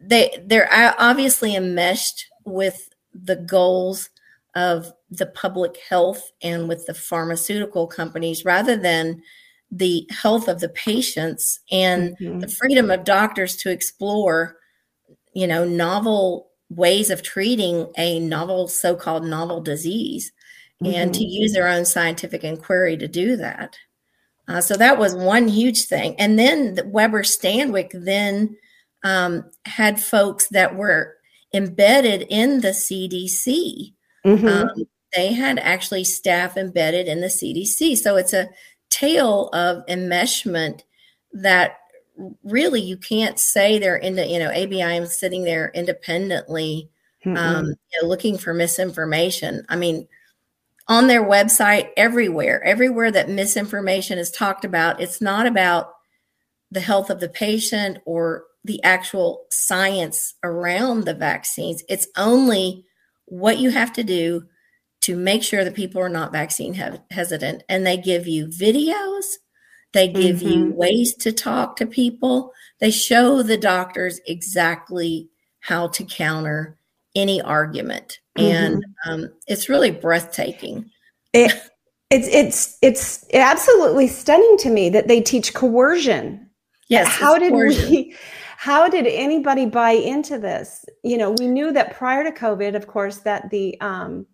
[0.00, 4.10] they they're obviously enmeshed with the goals
[4.54, 9.22] of the public health and with the pharmaceutical companies rather than
[9.70, 12.40] the health of the patients and Mhm.
[12.40, 14.56] the freedom of doctors to explore
[15.32, 20.32] you know novel ways of treating a novel so-called novel disease
[20.82, 23.76] and to use their own scientific inquiry to do that.
[24.48, 26.14] Uh, so that was one huge thing.
[26.18, 28.56] And then the weber shandwick then
[29.04, 31.16] um, had folks that were
[31.52, 33.92] embedded in the cdc
[34.24, 34.48] Mhm.
[34.48, 37.96] um, they had actually staff embedded in the CDC.
[37.96, 38.48] So it's a
[38.90, 40.82] tale of enmeshment
[41.32, 41.78] that
[42.44, 46.90] really you can't say they're in the, you know, ABIM sitting there independently
[47.24, 47.36] Mhm.
[47.36, 49.64] um, you know, looking for misinformation.
[49.68, 50.08] I mean,
[50.88, 55.92] on their website, everywhere, everywhere that misinformation is talked about, it's not about
[56.70, 61.82] the health of the patient or the actual science around the vaccines.
[61.88, 62.84] It's only
[63.26, 64.44] what you have to do
[65.02, 67.62] to make sure that people are not vaccine he- hesitant.
[67.68, 69.24] And they give you videos,
[69.92, 70.74] they give you Mhm.
[70.74, 75.28] ways to talk to people, they show the doctors exactly
[75.60, 76.76] how to counter
[77.16, 78.20] any argument.
[78.36, 80.90] And um, it's really breathtaking.
[81.32, 81.52] It,
[82.10, 86.48] it's it's it's absolutely stunning to me that they teach coercion.
[86.88, 87.08] Yes.
[87.08, 87.90] how did coercion.
[87.90, 88.16] we?
[88.60, 90.84] How did anybody buy into this?
[91.02, 94.26] You know, we knew that prior to COVID, of course, that the um,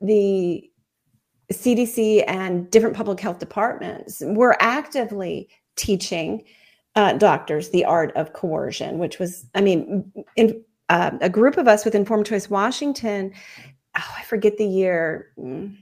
[0.00, 0.70] the
[1.52, 6.44] CDC and different public health departments were actively teaching
[6.96, 11.68] uh, doctors the art of coercion, which was, I mean, in, uh, a group of
[11.68, 13.34] us with Informed Choice Washington.
[13.98, 15.28] Oh, I forget the year.
[15.38, 15.76] mm,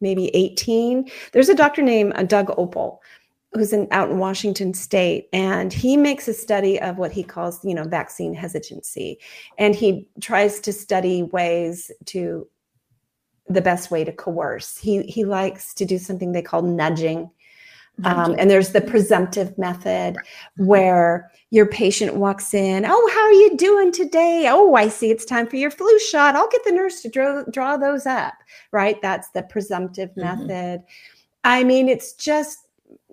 [0.00, 1.10] Maybe 18.
[1.32, 2.98] There's a doctor named uh, Doug Opel
[3.54, 7.64] who's in, out in Washington State, and he makes a study of what he calls,
[7.64, 9.18] you know, vaccine hesitancy,
[9.58, 12.46] and he tries to study ways to
[13.48, 14.76] the best way to coerce.
[14.78, 17.30] He he likes to do something they call nudging,
[18.04, 20.16] Um, and there's the presumptive method
[20.56, 24.48] where your patient walks in, oh, how are you doing today?
[24.50, 26.34] Oh, I see it's time for your flu shot.
[26.34, 28.34] I'll get the nurse to draw, draw those up,
[28.72, 29.00] right?
[29.00, 30.48] That's the presumptive Mhm.
[30.48, 30.82] method.
[31.44, 32.63] I mean, it's just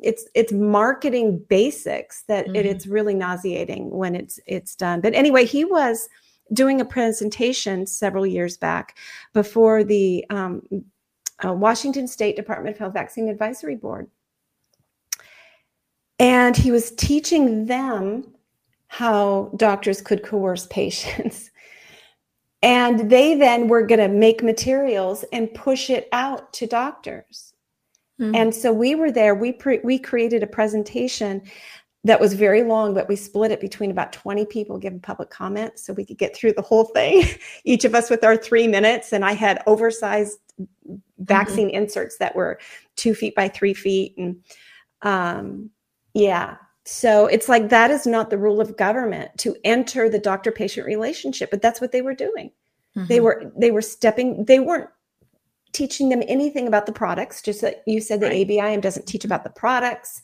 [0.01, 2.69] it's it's marketing basics that it, Mhm.
[2.71, 5.01] it's really nauseating when it's it's done.
[5.01, 6.09] But anyway, he was
[6.53, 8.97] doing a presentation several years back
[9.33, 10.63] before the um,
[11.45, 14.09] uh, Washington State Department of Health Vaccine Advisory Board.
[16.19, 18.35] And he was teaching them
[18.87, 21.49] how doctors could coerce patients.
[22.63, 27.50] And they then were going to make materials and push it out to doctors.
[28.21, 28.35] Mhm.
[28.35, 29.33] And so we were there.
[29.35, 31.41] We pre- we created a presentation
[32.03, 35.77] that was very long, but we split it between about 20 people giving public comment
[35.77, 37.23] so we could get through the whole thing,
[37.63, 39.11] each of us with our three minutes.
[39.13, 40.39] And I had oversized
[41.19, 42.59] vaccine inserts that were
[42.95, 44.15] two feet by three feet.
[44.17, 44.43] And
[45.03, 45.69] um,
[46.13, 46.55] yeah,
[46.85, 50.87] so it's like that is not the rule of government to enter the doctor patient
[50.87, 52.51] relationship, but that's what they were doing
[53.07, 53.23] they Mhm.
[53.23, 54.89] were they were stepping they weren't
[55.73, 58.47] teaching them anything about the products just that you said the Right.
[58.47, 60.21] abim doesn't teach about the products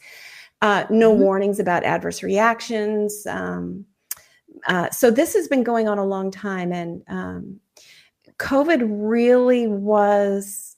[0.61, 1.19] uh, no Mhm.
[1.19, 3.85] warnings about adverse reactions um,
[4.67, 7.59] uh, so this has been going on a long time and um,
[8.39, 10.75] covid really was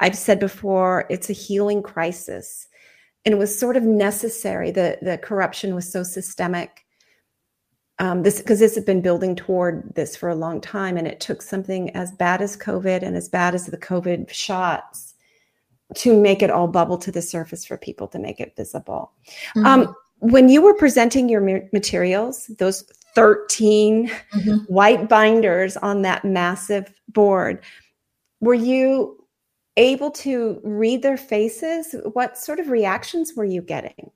[0.00, 2.68] i've said before it's a healing crisis
[3.24, 6.84] and it was sort of necessary the the corruption was so systemic
[7.98, 11.20] um, this because this had been building toward this for a long time, and it
[11.20, 15.14] took something as bad as COVID and as bad as the COVID shots
[15.94, 19.12] to make it all bubble to the surface for people to make it visible.
[19.56, 19.64] Mhm.
[19.64, 21.40] Um, when you were presenting your
[21.72, 22.82] materials, those
[23.14, 24.68] 13 Mhm.
[24.68, 27.62] white binders on that massive board,
[28.40, 29.24] were you
[29.76, 31.94] able to read their faces?
[32.12, 34.10] What sort of reactions were you getting?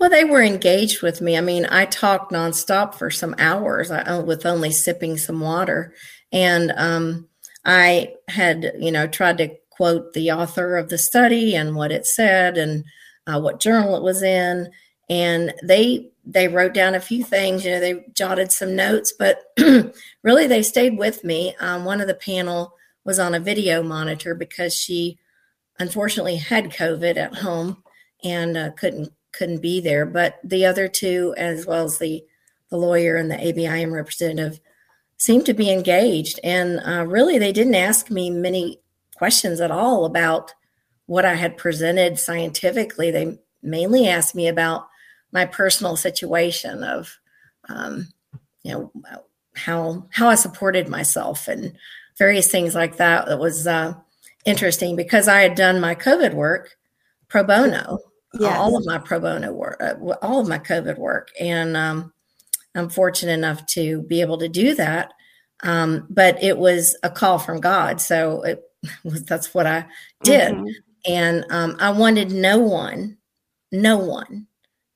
[0.00, 1.36] Well, they were engaged with me.
[1.36, 5.92] I mean, I talked nonstop for some hours uh, with only sipping some water.
[6.32, 7.28] And um,
[7.66, 12.06] I had, you know, tried to quote the author of the study and what it
[12.06, 12.84] said and
[13.26, 14.70] uh, what journal it was in.
[15.10, 17.66] And they they wrote down a few things.
[17.66, 19.42] You know, they jotted some notes, but
[20.22, 21.54] really they stayed with me.
[21.60, 22.74] Um, one of the panel
[23.04, 25.18] was on a video monitor because she
[25.78, 27.82] unfortunately had COVID at home
[28.22, 30.06] and uh, couldn't couldn't be there.
[30.06, 32.24] But the other two, as well as the
[32.70, 34.60] the lawyer and the ABIM representative,
[35.16, 36.38] seemed to be engaged.
[36.44, 38.80] And uh, really, they didn't ask me many
[39.16, 40.54] questions at all about
[41.06, 43.10] what I had presented scientifically.
[43.10, 44.88] They mainly asked me about
[45.32, 47.18] my personal situation of,
[47.68, 48.08] um,
[48.62, 48.92] you know,
[49.54, 51.72] how how I supported myself and
[52.16, 53.26] various things like that.
[53.26, 53.94] That was uh,
[54.44, 56.76] interesting because I had done my COVID work
[57.28, 57.98] pro bono
[58.40, 62.12] all of my pro bono work, uh, all of my COVID work, and um,
[62.74, 65.12] I'm fortunate enough to be able to do that.
[65.62, 68.62] Um, but it was a call from God, so it
[69.04, 69.84] was, that's what I
[70.22, 70.72] did, Mhm.
[71.06, 73.18] and um, I wanted no one,
[73.72, 74.46] no one,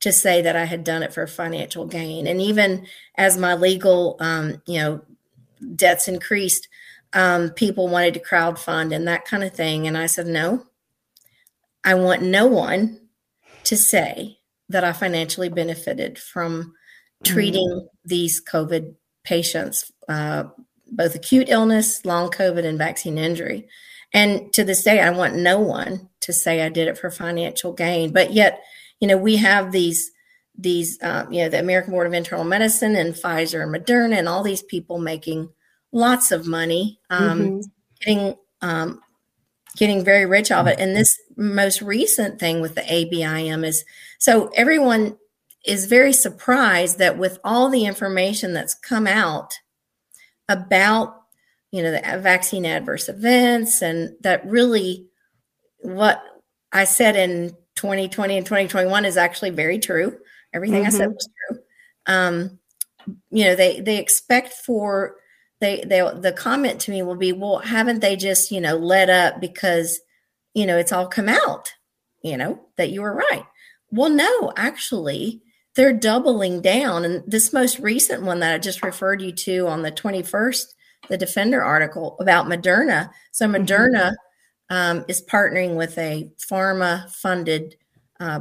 [0.00, 2.26] to say that I had done it for financial gain.
[2.26, 5.02] And even as my legal, um, you know,
[5.76, 6.68] debts increased,
[7.14, 10.66] um, people wanted to crowdfund and that kind of thing, and I said no.
[11.84, 13.00] I want no one
[13.64, 14.38] to say
[14.68, 16.74] that I financially benefited from
[17.24, 18.94] treating these COVID
[19.24, 20.44] patients, uh,
[20.92, 23.68] both acute illness, long COVID, and vaccine injury.
[24.12, 27.72] And to this day, I want no one to say I did it for financial
[27.72, 28.12] gain.
[28.12, 28.62] But yet,
[29.00, 30.10] you know, we have these
[30.56, 34.28] these uh, you know the American Board of Internal Medicine and Pfizer and Moderna and
[34.28, 35.48] all these people making
[35.90, 37.64] lots of money, um, Mhm.
[38.00, 39.00] getting um,
[39.76, 40.78] getting very rich off it.
[40.78, 43.84] And this most recent thing with the ABIM is
[44.18, 45.16] so everyone
[45.66, 49.54] is very surprised that with all the information that's come out
[50.48, 51.22] about
[51.72, 55.06] you know the vaccine adverse events and that really
[55.80, 56.22] what
[56.72, 60.18] I said in 2020 and 2021 is actually very true.
[60.52, 61.14] Everything I said Mhm.
[61.14, 61.58] was true.
[62.06, 62.58] Um,
[63.30, 65.16] you know, they they expect for
[65.64, 69.08] they they the comment to me will be, well, haven't they just you know let
[69.08, 70.00] up because
[70.52, 71.72] you know it's all come out,
[72.22, 73.44] you know that you were right.
[73.90, 75.40] Well, no, actually,
[75.76, 77.04] they're doubling down.
[77.04, 80.66] And this most recent one that I just referred you to on the 21st,
[81.08, 83.10] the Defender article about Moderna.
[83.32, 83.64] So Mhm.
[83.66, 84.14] Moderna
[84.70, 87.76] um, is partnering with a pharma funded
[88.20, 88.40] uh,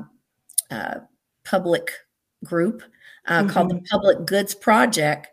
[0.72, 1.00] uh,
[1.46, 1.92] public
[2.44, 2.84] group
[3.28, 5.28] uh, called the Public Goods Project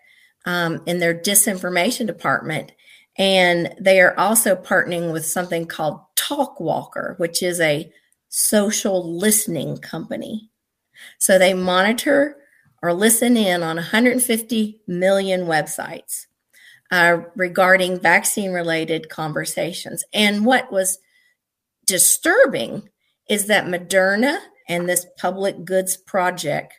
[0.47, 2.73] um, in their disinformation department.
[3.19, 7.93] And they are also partnering with something called Talkwalker, which is a
[8.29, 10.51] social listening company.
[11.19, 12.37] So they monitor
[12.83, 16.27] or listen in on 150 million websites
[16.91, 20.05] uh, regarding vaccine related conversations.
[20.13, 20.99] And what was
[21.87, 22.89] disturbing
[23.29, 24.39] is that Moderna
[24.69, 26.75] and this public goods project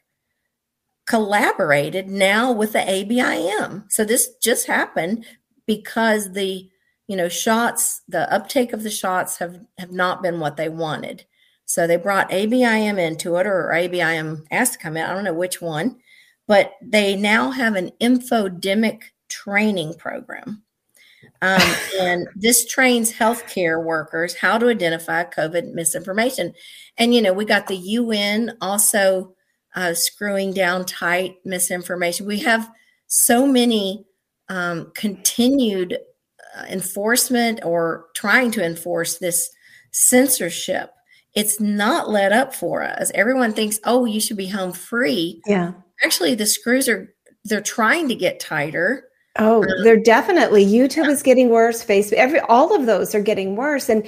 [1.11, 3.83] collaborated now with the ABIM.
[3.91, 5.25] So this just happened
[5.67, 6.69] because the
[7.07, 11.25] you know shots the uptake of the shots have have not been what they wanted.
[11.65, 15.03] So they brought ABIM into it or ABIM asked to come in.
[15.03, 15.97] I don't know which one,
[16.47, 20.63] but they now have an infodemic training program.
[21.41, 26.53] Um, and this trains healthcare workers how to identify COVID misinformation.
[26.97, 29.35] And, you know, we got the UN also
[29.75, 32.25] uh, screwing down tight misinformation.
[32.25, 32.69] We have
[33.07, 34.05] so many
[34.49, 35.97] um, continued
[36.57, 39.49] uh, enforcement or trying to enforce this
[39.91, 40.91] censorship.
[41.33, 43.11] It's not let up for us.
[43.15, 45.41] Everyone thinks, oh, you should be home free.
[45.45, 45.73] Yeah.
[46.03, 47.13] Actually, the screws are,
[47.45, 49.05] they're trying to get tighter.
[49.39, 51.83] Oh, they're definitely YouTube is getting worse.
[51.85, 53.87] Facebook, every all of those are getting worse.
[53.87, 54.05] And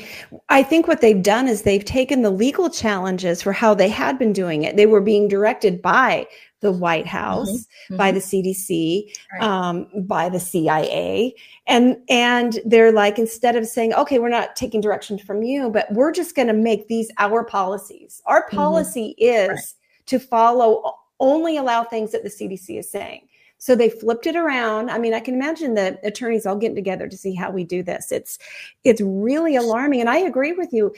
[0.50, 4.20] I think what they've done is they've taken the legal challenges for how they had
[4.20, 4.76] been doing it.
[4.76, 6.28] They were being directed by
[6.60, 9.44] the White House, Mhm, by the CDC, Right.
[9.44, 11.34] um, by the CIA,
[11.68, 15.92] and and they're like instead of saying, okay, we're not taking direction from you, but
[15.94, 18.22] we're just going to make these our policies.
[18.26, 18.56] Our Mhm.
[18.56, 19.60] policy is Right.
[20.08, 23.28] to follow only allow things that the CDC is saying.
[23.64, 24.90] So they flipped it around.
[24.90, 27.82] I mean, I can imagine the attorneys all getting together to see how we do
[27.82, 28.12] this.
[28.12, 28.38] It's
[28.84, 30.94] it's really alarming, and I agree with you.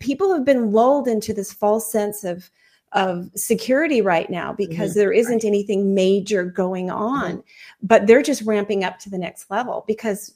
[0.00, 2.50] People have been lulled into this false sense of
[2.92, 4.96] of security right now because Mhm.
[4.96, 7.42] there isn't anything major going on,
[7.82, 10.34] but they're just ramping up to the next level because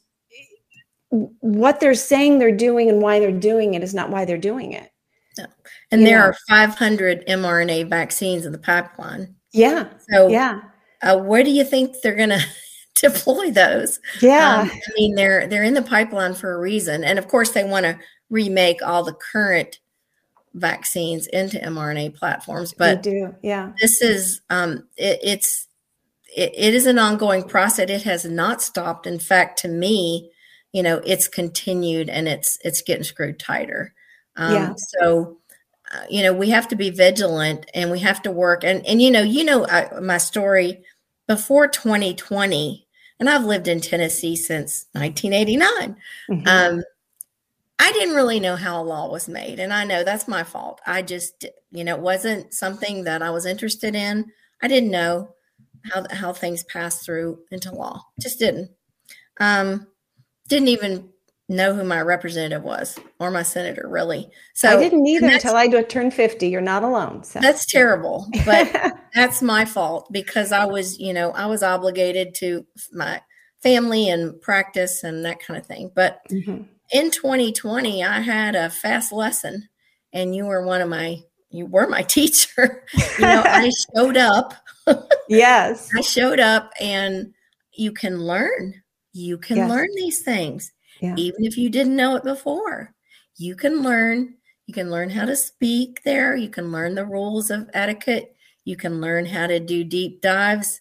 [1.11, 4.73] what they're saying they're doing and why they're doing it is not why they're doing
[4.73, 4.91] it.
[5.91, 6.29] And there Yeah.
[6.29, 9.35] are 500 mRNA vaccines in the pipeline.
[9.53, 10.63] Yeah, So, yeah,
[11.03, 12.45] uh, where do you think they're going to
[12.95, 14.01] deploy those?
[14.21, 14.63] yeah.
[14.63, 17.65] Um, I mean, they're they're in the pipeline for a reason, and of course, they
[17.65, 17.99] want to
[18.31, 19.79] remake all the current
[20.55, 22.75] vaccines into mRNA platforms.
[22.77, 23.35] But they do.
[23.43, 23.73] Yeah.
[23.81, 25.69] this is um, it, it's
[26.37, 27.91] it, it is an ongoing process.
[27.91, 29.07] It has not stopped.
[29.07, 30.31] In fact, to me,
[30.73, 33.95] you know, it's continued and it's it's getting screwed tighter.
[34.37, 34.75] Um, Yeah.
[34.77, 35.39] So,
[36.09, 38.65] you know, we have to be vigilant and we have to work.
[38.65, 40.83] And and you know, you know, I, my story
[41.27, 42.87] before 2020,
[43.21, 45.97] and I've lived in Tennessee since 1989.
[46.31, 46.47] Mhm.
[46.47, 46.83] Um,
[47.79, 50.81] I didn't really know how a law was made, and I know that's my fault.
[50.87, 54.27] I just, you know, it wasn't something that I was interested in.
[54.63, 55.35] I didn't know
[55.93, 58.03] how how things passed through into law.
[58.21, 58.71] Just didn't.
[59.41, 59.87] Um,
[60.49, 61.11] didn't even
[61.49, 64.29] know who my representative was or my senator, really.
[64.55, 66.47] So I didn't either until I turned 50.
[66.49, 67.25] You're not alone.
[67.25, 67.41] So.
[67.41, 68.71] That's terrible, but
[69.15, 73.23] that's my fault because I was, you know, I was obligated to my
[73.63, 75.91] family and practice and that kind of thing.
[75.95, 76.69] But Mhm.
[76.93, 79.69] in 2020, I had a fast lesson,
[80.13, 81.17] and you were one of my,
[81.51, 82.85] you were my teacher.
[83.19, 84.55] you know, I showed up.
[85.29, 85.89] Yes.
[85.97, 87.33] I showed up, and
[87.73, 88.75] you can learn.
[89.15, 89.71] You can Yes.
[89.71, 91.15] learn these things, Yeah.
[91.17, 92.95] even if you didn't know it before.
[93.37, 94.35] You can learn.
[94.67, 96.37] You can learn how to speak there.
[96.37, 98.35] You can learn the rules of etiquette.
[98.65, 100.81] You can learn how to do deep dives.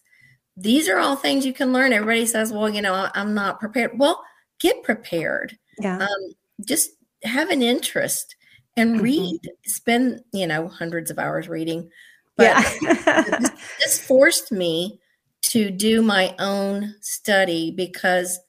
[0.56, 1.92] These are all things you can learn.
[1.92, 3.92] Everybody says, well, you know, I'm not prepared.
[3.98, 4.22] Well,
[4.60, 5.98] get prepared Yeah.
[5.98, 6.90] um, just
[7.22, 8.34] have an interest
[8.76, 9.02] and Mhm.
[9.02, 11.88] read spend you know hundreds of hours reading
[12.36, 12.44] but
[12.82, 13.40] yeah.
[13.80, 14.98] this forced me
[15.42, 18.40] to do my own study because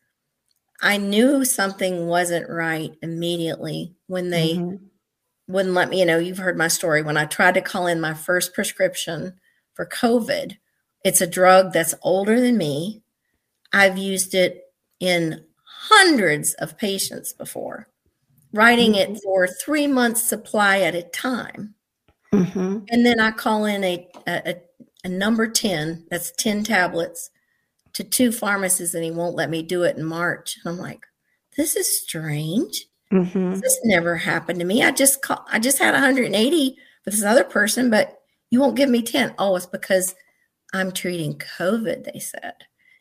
[0.81, 4.79] i knew something wasn't right immediately when they Mhm.
[5.47, 7.99] wouldn't let me you know you've heard my story when i tried to call in
[8.01, 9.33] my first prescription
[9.73, 10.57] for covid
[11.03, 13.01] it's a drug that's older than me
[13.73, 14.63] i've used it
[14.99, 17.87] in hundreds of patients before
[18.53, 21.75] writing it for three months supply at a time
[22.33, 22.85] Mhm.
[22.89, 24.61] and then i call in a, a, a-
[25.05, 27.29] a number 10 that's 10 tablets
[27.93, 31.05] to two pharmacists and he won't let me do it in march and i'm like
[31.57, 33.59] this is strange Mhm.
[33.59, 34.83] this never happened to me.
[34.83, 38.19] I just call, I just had 180 with this other person, but
[38.51, 39.33] you won't give me 10.
[39.39, 40.13] Oh, it's because
[40.75, 42.53] I'm treating COVID, they said.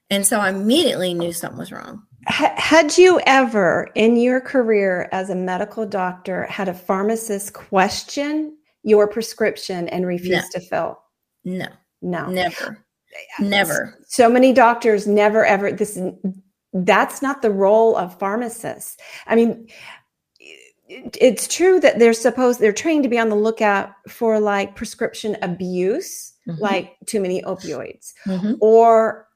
[0.08, 2.04] And so I immediately knew something was wrong.
[2.24, 9.08] Had you ever in your career as a medical doctor had a pharmacist question your
[9.08, 10.98] prescription and refuse to fill?
[11.44, 11.68] No,
[12.00, 12.30] No.
[12.30, 12.82] never,
[13.40, 13.98] never.
[14.06, 15.98] So many doctors never ever this
[16.72, 18.96] that's not the role of pharmacists.
[19.26, 19.68] I mean
[20.88, 25.36] it's true that they're supposed they're trained to be on the lookout for like prescription
[25.42, 26.60] abuse, Mhm.
[26.60, 28.56] like too many opioids, Mhm.
[28.60, 29.26] or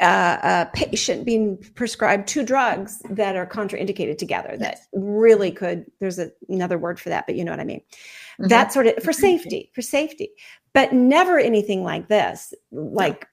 [0.00, 6.18] uh, a patient being prescribed two drugs that are contraindicated together that really could there's
[6.18, 7.80] a, another word for that but you know what i mean
[8.40, 8.48] Mhm.
[8.48, 10.32] that sort of for safety for safety
[10.74, 12.54] but never anything like this.
[12.70, 13.26] Like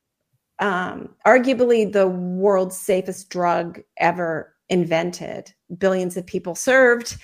[0.59, 5.53] um arguably the world's safest drug ever invented.
[5.77, 7.17] Billions of people served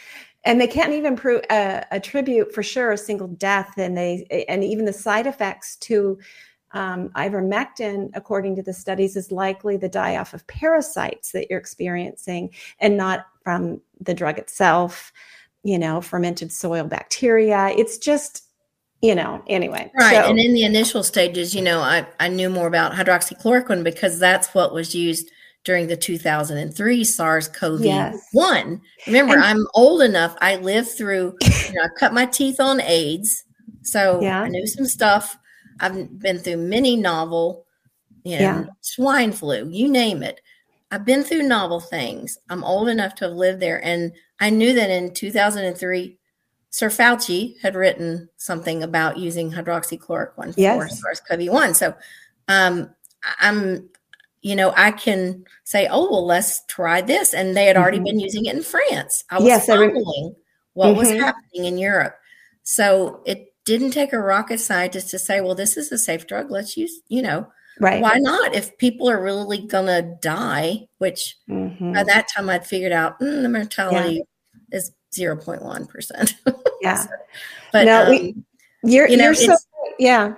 [0.46, 4.64] and they can't even prove uh, attribute for sure a single death and they and
[4.64, 6.18] even the side effects to
[6.72, 11.60] um, ivermectin according to the studies is likely the die off of parasites that you're
[11.60, 12.50] experiencing
[12.80, 15.12] and not from the drug itself
[15.66, 17.70] you know fermented soil bacteria.
[17.70, 18.44] It's just
[19.06, 20.16] you know anyway Right.
[20.24, 24.20] so- and in the initial stages, you know, I, I knew more about hydroxychloroquine because
[24.20, 25.30] that's what was used
[25.64, 28.16] during the 2003 SARS CoV Yes.
[28.34, 28.82] 1.
[29.08, 30.36] Remember, And- I'm old enough.
[30.42, 33.44] I lived through, you know, I cut my teeth on AIDS.
[33.82, 34.42] So Yeah.
[34.44, 35.38] I knew some stuff.
[35.80, 37.66] I've been through many novel,
[38.24, 38.64] you know, Yeah.
[38.82, 40.40] swine flu, you name it.
[40.92, 42.38] I've been through novel things.
[42.50, 43.84] I'm old enough to have lived there.
[43.84, 46.18] And I knew that in 2003,
[46.76, 51.00] Sir Fauci had written something about using hydroxychloroquine for Yes.
[51.02, 51.74] SARS-CoV-1.
[51.74, 51.96] So
[52.50, 53.90] um, I- I'm,
[54.42, 57.34] you know, I can say, oh, well, let's try this.
[57.34, 58.04] And they had already Mhm.
[58.04, 59.24] been using it in France.
[59.30, 60.36] I was Yes, I following
[60.74, 61.20] what was Mhm.
[61.20, 62.18] happening in Europe.
[62.64, 66.52] So it didn't take a rocket scientist to say, well, this is a safe drug.
[66.52, 67.48] Let's use, you know,
[67.80, 68.54] right why not?
[68.54, 71.94] If people are really going to die, which Mhm.
[71.94, 74.24] by that time I'd figured out mm, the mortality
[74.74, 76.34] is 0.1%.
[76.82, 77.06] yeah.
[77.72, 78.36] But No, um, we-
[78.84, 79.58] you're, you know, you're so
[79.98, 80.36] yeah.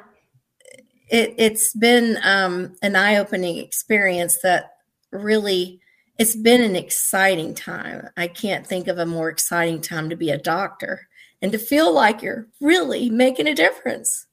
[1.09, 4.71] It, it's been um, an eye-opening experience that
[5.11, 5.79] really
[6.17, 8.09] it's been an exciting time.
[8.17, 11.07] I can't think of a more exciting time to be a doctor
[11.41, 14.25] and to feel like you're really making a difference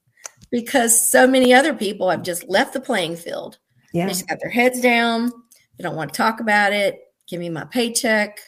[0.50, 3.58] because so many other people have just left the playing field.
[3.92, 4.06] Yeah.
[4.06, 5.30] they just got their heads down.
[5.76, 7.00] They don't want to talk about it.
[7.28, 8.38] Give me my paycheck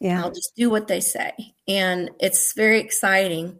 [0.00, 1.32] yeah I'll just do what they say.
[1.66, 3.58] And it's very exciting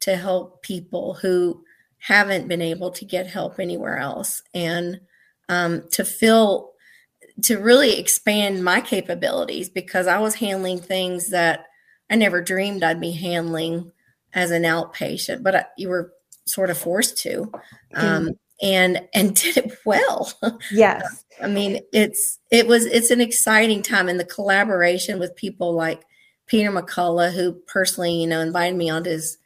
[0.00, 1.64] to help people who
[1.98, 5.00] haven't been able to get help anywhere else and
[5.48, 6.72] um, to feel
[7.42, 11.66] to really expand my capabilities because I was handling things that
[12.08, 13.92] I never dreamed I'd be handling
[14.32, 16.12] as an outpatient, but I, you were
[16.46, 17.50] sort of forced to.
[17.94, 18.30] Um,
[18.62, 20.32] and and did it well.
[20.70, 21.24] yes.
[21.42, 26.02] I mean, it's it was it's an exciting time, and the collaboration with people like
[26.46, 29.38] Peter McCullough, who personally, you know, invited me onto his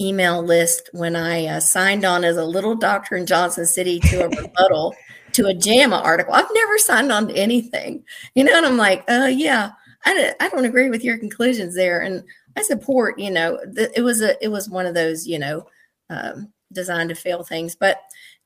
[0.00, 4.24] email list when I uh, signed on as a little doctor in Johnson City to
[4.24, 4.94] a rebuttal
[5.32, 6.34] to a JAMA article.
[6.34, 8.04] I've never signed on to anything,
[8.34, 9.70] you know, and I'm like, uh, yeah,
[10.04, 12.24] I don't, I don't agree with your conclusions there, and
[12.56, 15.66] I support, you know, th- it was a it was one of those, you know,
[16.08, 18.00] um, designed to fail things, but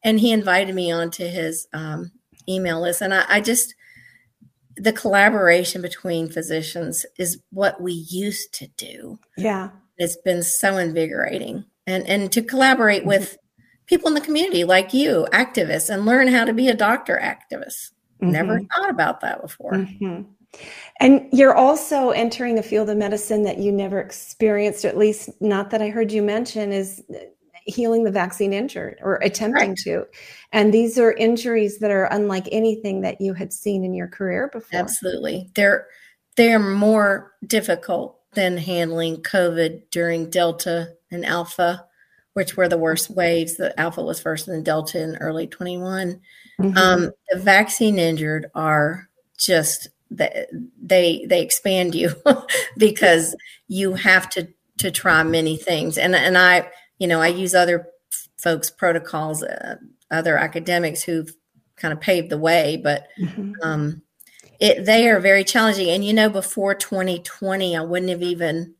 [0.04, 2.12] and he invited me onto his um,
[2.48, 3.00] email list.
[3.00, 3.74] And I, I just,
[4.76, 9.18] the collaboration between physicians is what we used to do.
[9.36, 11.64] yeah It's been so invigorating.
[11.86, 13.36] And, and to collaborate with
[13.86, 17.90] people in the community like you, activists, and learn how to be a doctor activist.
[18.20, 18.68] Never Mhm.
[18.74, 19.72] thought about that before.
[19.72, 20.26] Mhm.
[21.00, 25.28] And you're also entering a field of medicine that you never experienced, or at least
[25.40, 27.02] not that I heard you mention, is
[27.66, 29.78] healing the vaccine injured or attempting Right.
[29.84, 30.06] to.
[30.52, 34.48] And these are injuries that are unlike anything that you had seen in your career
[34.52, 34.78] before.
[34.80, 35.50] Absolutely.
[35.54, 35.86] They're
[36.36, 41.86] they're more difficult than handling COVID during Delta and Alpha,
[42.32, 43.56] which were the worst waves.
[43.56, 46.20] The Alpha was first and then Delta in early 21.
[46.60, 46.76] Mhm.
[46.76, 49.08] Um, the vaccine injured are
[49.38, 50.46] just they
[50.82, 52.12] they, they expand you
[52.76, 53.34] because
[53.68, 54.48] you have to
[54.78, 55.96] to try many things.
[55.98, 57.88] And and I you know I use other
[58.38, 59.76] folks protocols, uh,
[60.10, 61.34] other academics who've
[61.76, 63.52] kind of paved the way, but Mhm.
[63.62, 64.02] um,
[64.60, 65.88] it they are very challenging.
[65.90, 68.74] And you know, before 2020, I wouldn't have even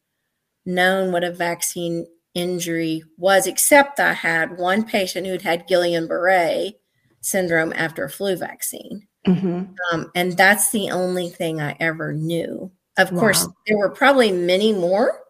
[0.67, 6.75] known what a vaccine injury was, except I had one patient who'd had Guillain-Barré
[7.21, 9.75] syndrome after a flu vaccine, Mhm.
[9.93, 12.71] um, and that's the only thing I ever knew.
[12.97, 15.21] Of course, there were probably many more,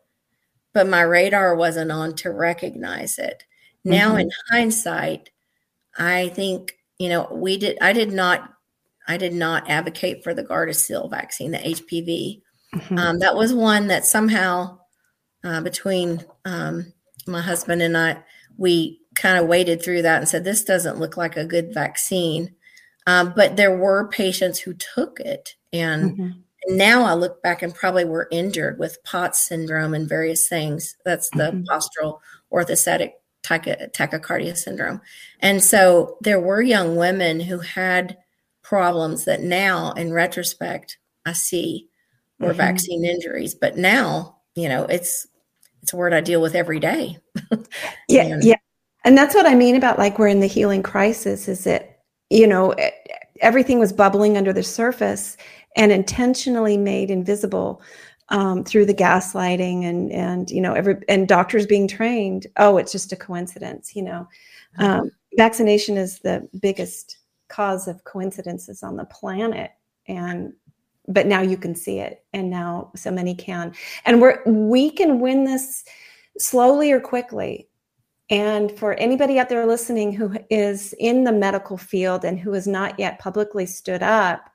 [0.75, 3.45] but my radar wasn't on to recognize it.
[3.85, 4.21] Now, Mhm.
[4.23, 5.31] in hindsight,
[5.97, 7.79] I think you know we did.
[7.81, 8.51] I did not.
[9.07, 12.43] I did not advocate for the Gardasil vaccine, the HPV.
[12.75, 12.99] Mhm.
[12.99, 14.79] Um, that was one that somehow,
[15.45, 16.93] uh, between um,
[17.27, 18.17] my husband and I,
[18.57, 22.55] we kind of waded through that and said, this doesn't look like a good vaccine.
[23.07, 26.43] Um, but there were patients who took it and Mhm.
[26.67, 30.97] And now I look back and probably were injured with POTS syndrome and various things.
[31.05, 31.65] That's the Mhm.
[31.67, 32.21] postural
[32.53, 33.13] orthostatic
[33.43, 35.01] tachy- tachycardia syndrome.
[35.41, 38.17] And so there were young women who had
[38.63, 41.89] problems that now, in retrospect, I see
[42.41, 42.57] were Mhm.
[42.57, 43.55] vaccine injuries.
[43.55, 45.27] But now, you know, it's
[45.83, 47.19] it's a word I deal with every day.
[48.09, 48.57] Yeah, And- yeah.
[49.05, 51.99] And that's what I mean about like we're in the healing crisis is that,
[52.31, 52.89] you know, e-
[53.43, 55.37] everything was bubbling under the surface
[55.77, 57.83] and intentionally made invisible
[58.31, 62.47] um, through the gaslighting and, and, you know, every, and doctors being trained.
[62.57, 64.29] Oh, it's just a coincidence, you know.
[64.79, 67.19] Um, vaccination is the biggest
[67.49, 69.73] cause of coincidences on the planet.
[70.09, 70.53] And,
[71.07, 73.75] but now you can see it and now so many can.
[74.07, 75.85] And we're, we can win this
[76.39, 77.69] slowly or quickly.
[78.31, 82.67] And for anybody out there listening who is in the medical field and who has
[82.67, 84.49] not yet publicly stood up,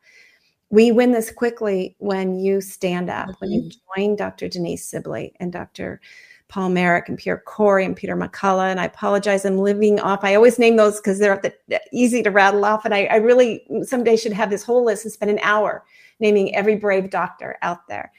[0.69, 4.01] we win this quickly when you stand up, when you mm-hmm.
[4.01, 4.47] join Dr.
[4.47, 5.99] Denise Sibley and Dr.
[6.47, 8.69] Paul Marik and Pierre Kory and Peter McCullough.
[8.69, 10.23] And I apologize, I'm living off.
[10.23, 12.85] I always name those because they're the, uh, easy to rattle off.
[12.85, 15.85] And I, I really mm, someday should have this whole list and spend an hour
[16.19, 18.11] naming every brave doctor out there.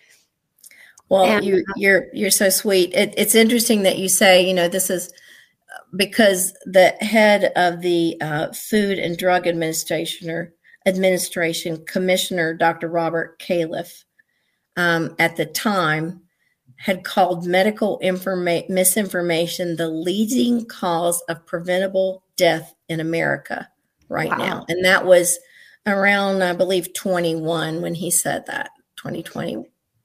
[1.09, 2.95] Well, And- you, uh, you're you're so sweet.
[2.95, 5.13] It, it's interesting that you say, you know, this is
[5.97, 10.53] because the head of the uh, Food and Drug Administration
[10.87, 12.89] Administration Commissioner, Dr.
[12.89, 14.05] Robert Califf,
[14.77, 16.23] um, at the time
[16.77, 23.69] had called medical informa- misinformation the leading cause of preventable death in America
[24.09, 24.37] right Wow.
[24.37, 25.39] now, and that was
[25.87, 28.71] around, I believe, 21 when he said that.
[28.97, 29.65] 2020,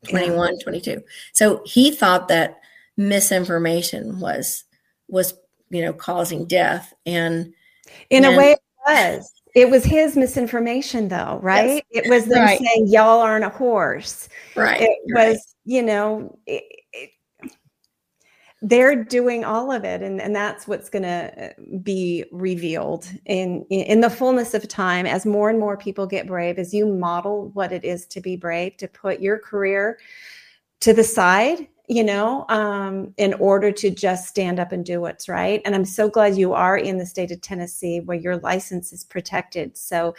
[0.10, 1.02] 21, 22.
[1.34, 2.60] So he thought that
[2.98, 4.64] misinformation was
[5.08, 5.34] was
[5.70, 7.54] you know causing death and
[8.10, 9.32] In a way, it was.
[9.56, 11.84] It was his misinformation, though, right?
[11.90, 12.60] It was them Right.
[12.60, 15.30] saying, "Y'all aren't a horse." right It right.
[15.30, 17.10] was, you know, it, it,
[18.62, 23.64] they're doing all of it, and, and that's what's going to uh, be revealed in
[23.70, 26.60] in the fullness of time as more and more people get brave.
[26.60, 30.00] As you model what it is to be brave, to put your career
[30.82, 35.30] to the side you know, um, in order to just stand up and do what's
[35.30, 35.62] right.
[35.66, 39.04] And I'm so glad you are in the state of Tennessee where your license is
[39.04, 39.78] protected.
[39.78, 40.16] So,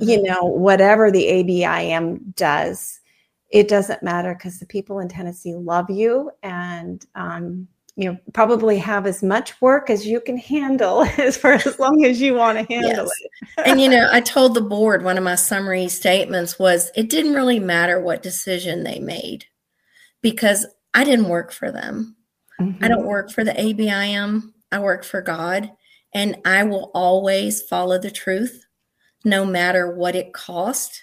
[0.00, 3.00] you know, whatever the ABIM does,
[3.50, 8.76] it doesn't matter because the people in Tennessee love you and, um, you know, probably
[8.78, 12.58] have as much work as you can handle as for as long as you want
[12.58, 13.10] to handle Yes.
[13.20, 13.66] it.
[13.66, 17.34] and you know, I told the board one of my summary statements was it didn't
[17.34, 19.44] really matter what decision they made
[20.22, 22.16] because I didn't work for them.
[22.58, 22.86] I Mm-hmm.
[22.86, 24.52] don't work for the ABIM.
[24.70, 25.70] I work for God,
[26.14, 28.64] and I will always follow the truth,
[29.24, 31.02] no matter what it costs.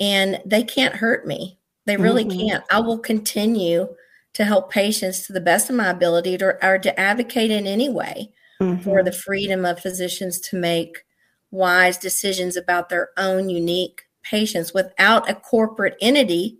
[0.00, 1.58] And they can't hurt me.
[1.86, 2.48] They really Mhm.
[2.48, 2.64] can't.
[2.70, 3.94] I will continue
[4.34, 7.88] to help patients to the best of my ability to, or to advocate in any
[7.88, 8.82] way Mhm.
[8.82, 11.04] for the freedom of physicians to make
[11.50, 16.58] wise decisions about their own unique patients without a corporate entity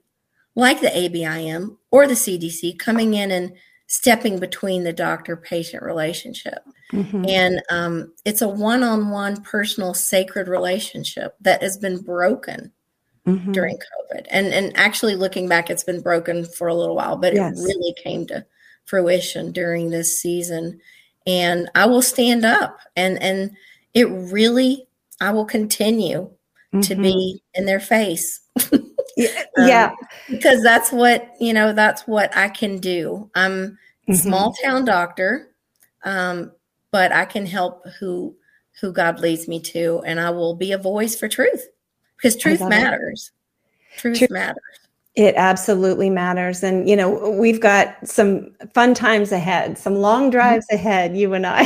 [0.57, 3.53] like the ABIM or the CDC coming in and
[3.86, 6.61] stepping between the doctor patient relationship.
[6.93, 7.28] Mhm.
[7.28, 12.70] And um, it's a one on one personal sacred relationship that has been broken
[13.26, 13.53] Mhm.
[13.53, 14.26] during COVID.
[14.30, 17.59] And, and actually, looking back, it's been broken for a little while, but Yes.
[17.59, 18.45] it really came to
[18.84, 20.80] fruition during this season.
[21.26, 23.51] And I will stand up and, and
[23.95, 24.86] it really,
[25.20, 26.30] I will continue
[26.72, 27.03] to Mhm.
[27.03, 28.41] be in their face
[29.21, 29.43] Yeah.
[29.59, 29.91] um, yeah.
[30.31, 34.16] because that's what you know that's what i can do i'm a Mhm.
[34.16, 35.51] small town doctor
[36.05, 36.53] um,
[36.91, 38.35] but i can help who
[38.81, 41.68] who god leads me to and i will be a voice for truth
[42.16, 43.33] because truth matters
[43.97, 44.57] truth Truth- matters
[45.16, 46.62] It absolutely matters.
[46.62, 51.45] And, you know, we've got some fun times ahead, some long drives ahead, you and
[51.45, 51.64] I.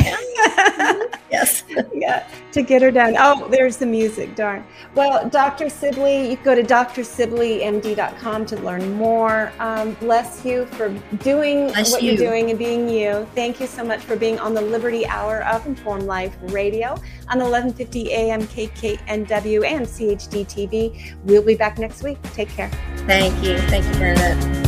[1.31, 1.63] yes
[1.93, 3.15] yeah, to get her done.
[3.17, 4.65] Oh, there's the music, darn.
[4.93, 5.69] Well, Dr.
[5.69, 9.51] Sibley, you can go to drsibleymd.com to learn more.
[9.59, 12.11] Um, bless you for doing Bless what you.
[12.11, 13.27] you're doing and being you.
[13.35, 16.89] Thank you so much for being on the Liberty Hour of Informed Life Radio
[17.29, 21.15] on 1150 AM KKNW and CHD TV.
[21.23, 22.21] We'll be back next week.
[22.33, 22.69] Take care.
[23.07, 24.64] thank you thank you bernadette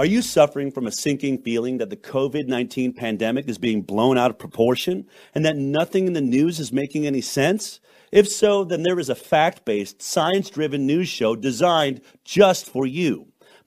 [0.00, 4.16] Are you suffering from a sinking feeling that the COVID 19 pandemic is being blown
[4.16, 7.80] out of proportion and that nothing in the news is making any sense?
[8.10, 12.86] If so, then there is a fact based, science driven news show designed just for
[12.86, 13.29] you.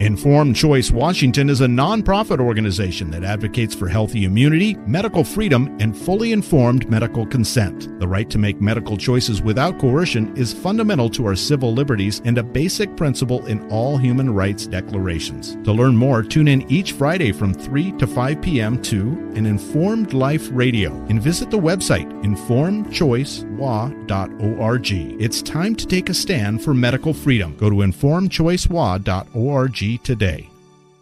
[0.00, 5.96] Informed Choice Washington is a nonprofit organization that advocates for healthy immunity, medical freedom, and
[5.96, 7.88] fully informed medical consent.
[8.00, 12.36] The right to make medical choices without coercion is fundamental to our civil liberties and
[12.36, 15.56] a basic principle in all human rights declarations.
[15.64, 18.82] To learn more, tune in each Friday from 3 to 5 p.m.
[18.82, 19.00] to
[19.36, 25.22] an Informed Life Radio and visit the website informedchoicewa.org.
[25.22, 27.56] It's time to take a stand for medical freedom.
[27.56, 29.53] Go to informedchoicewa.org
[29.98, 30.48] today.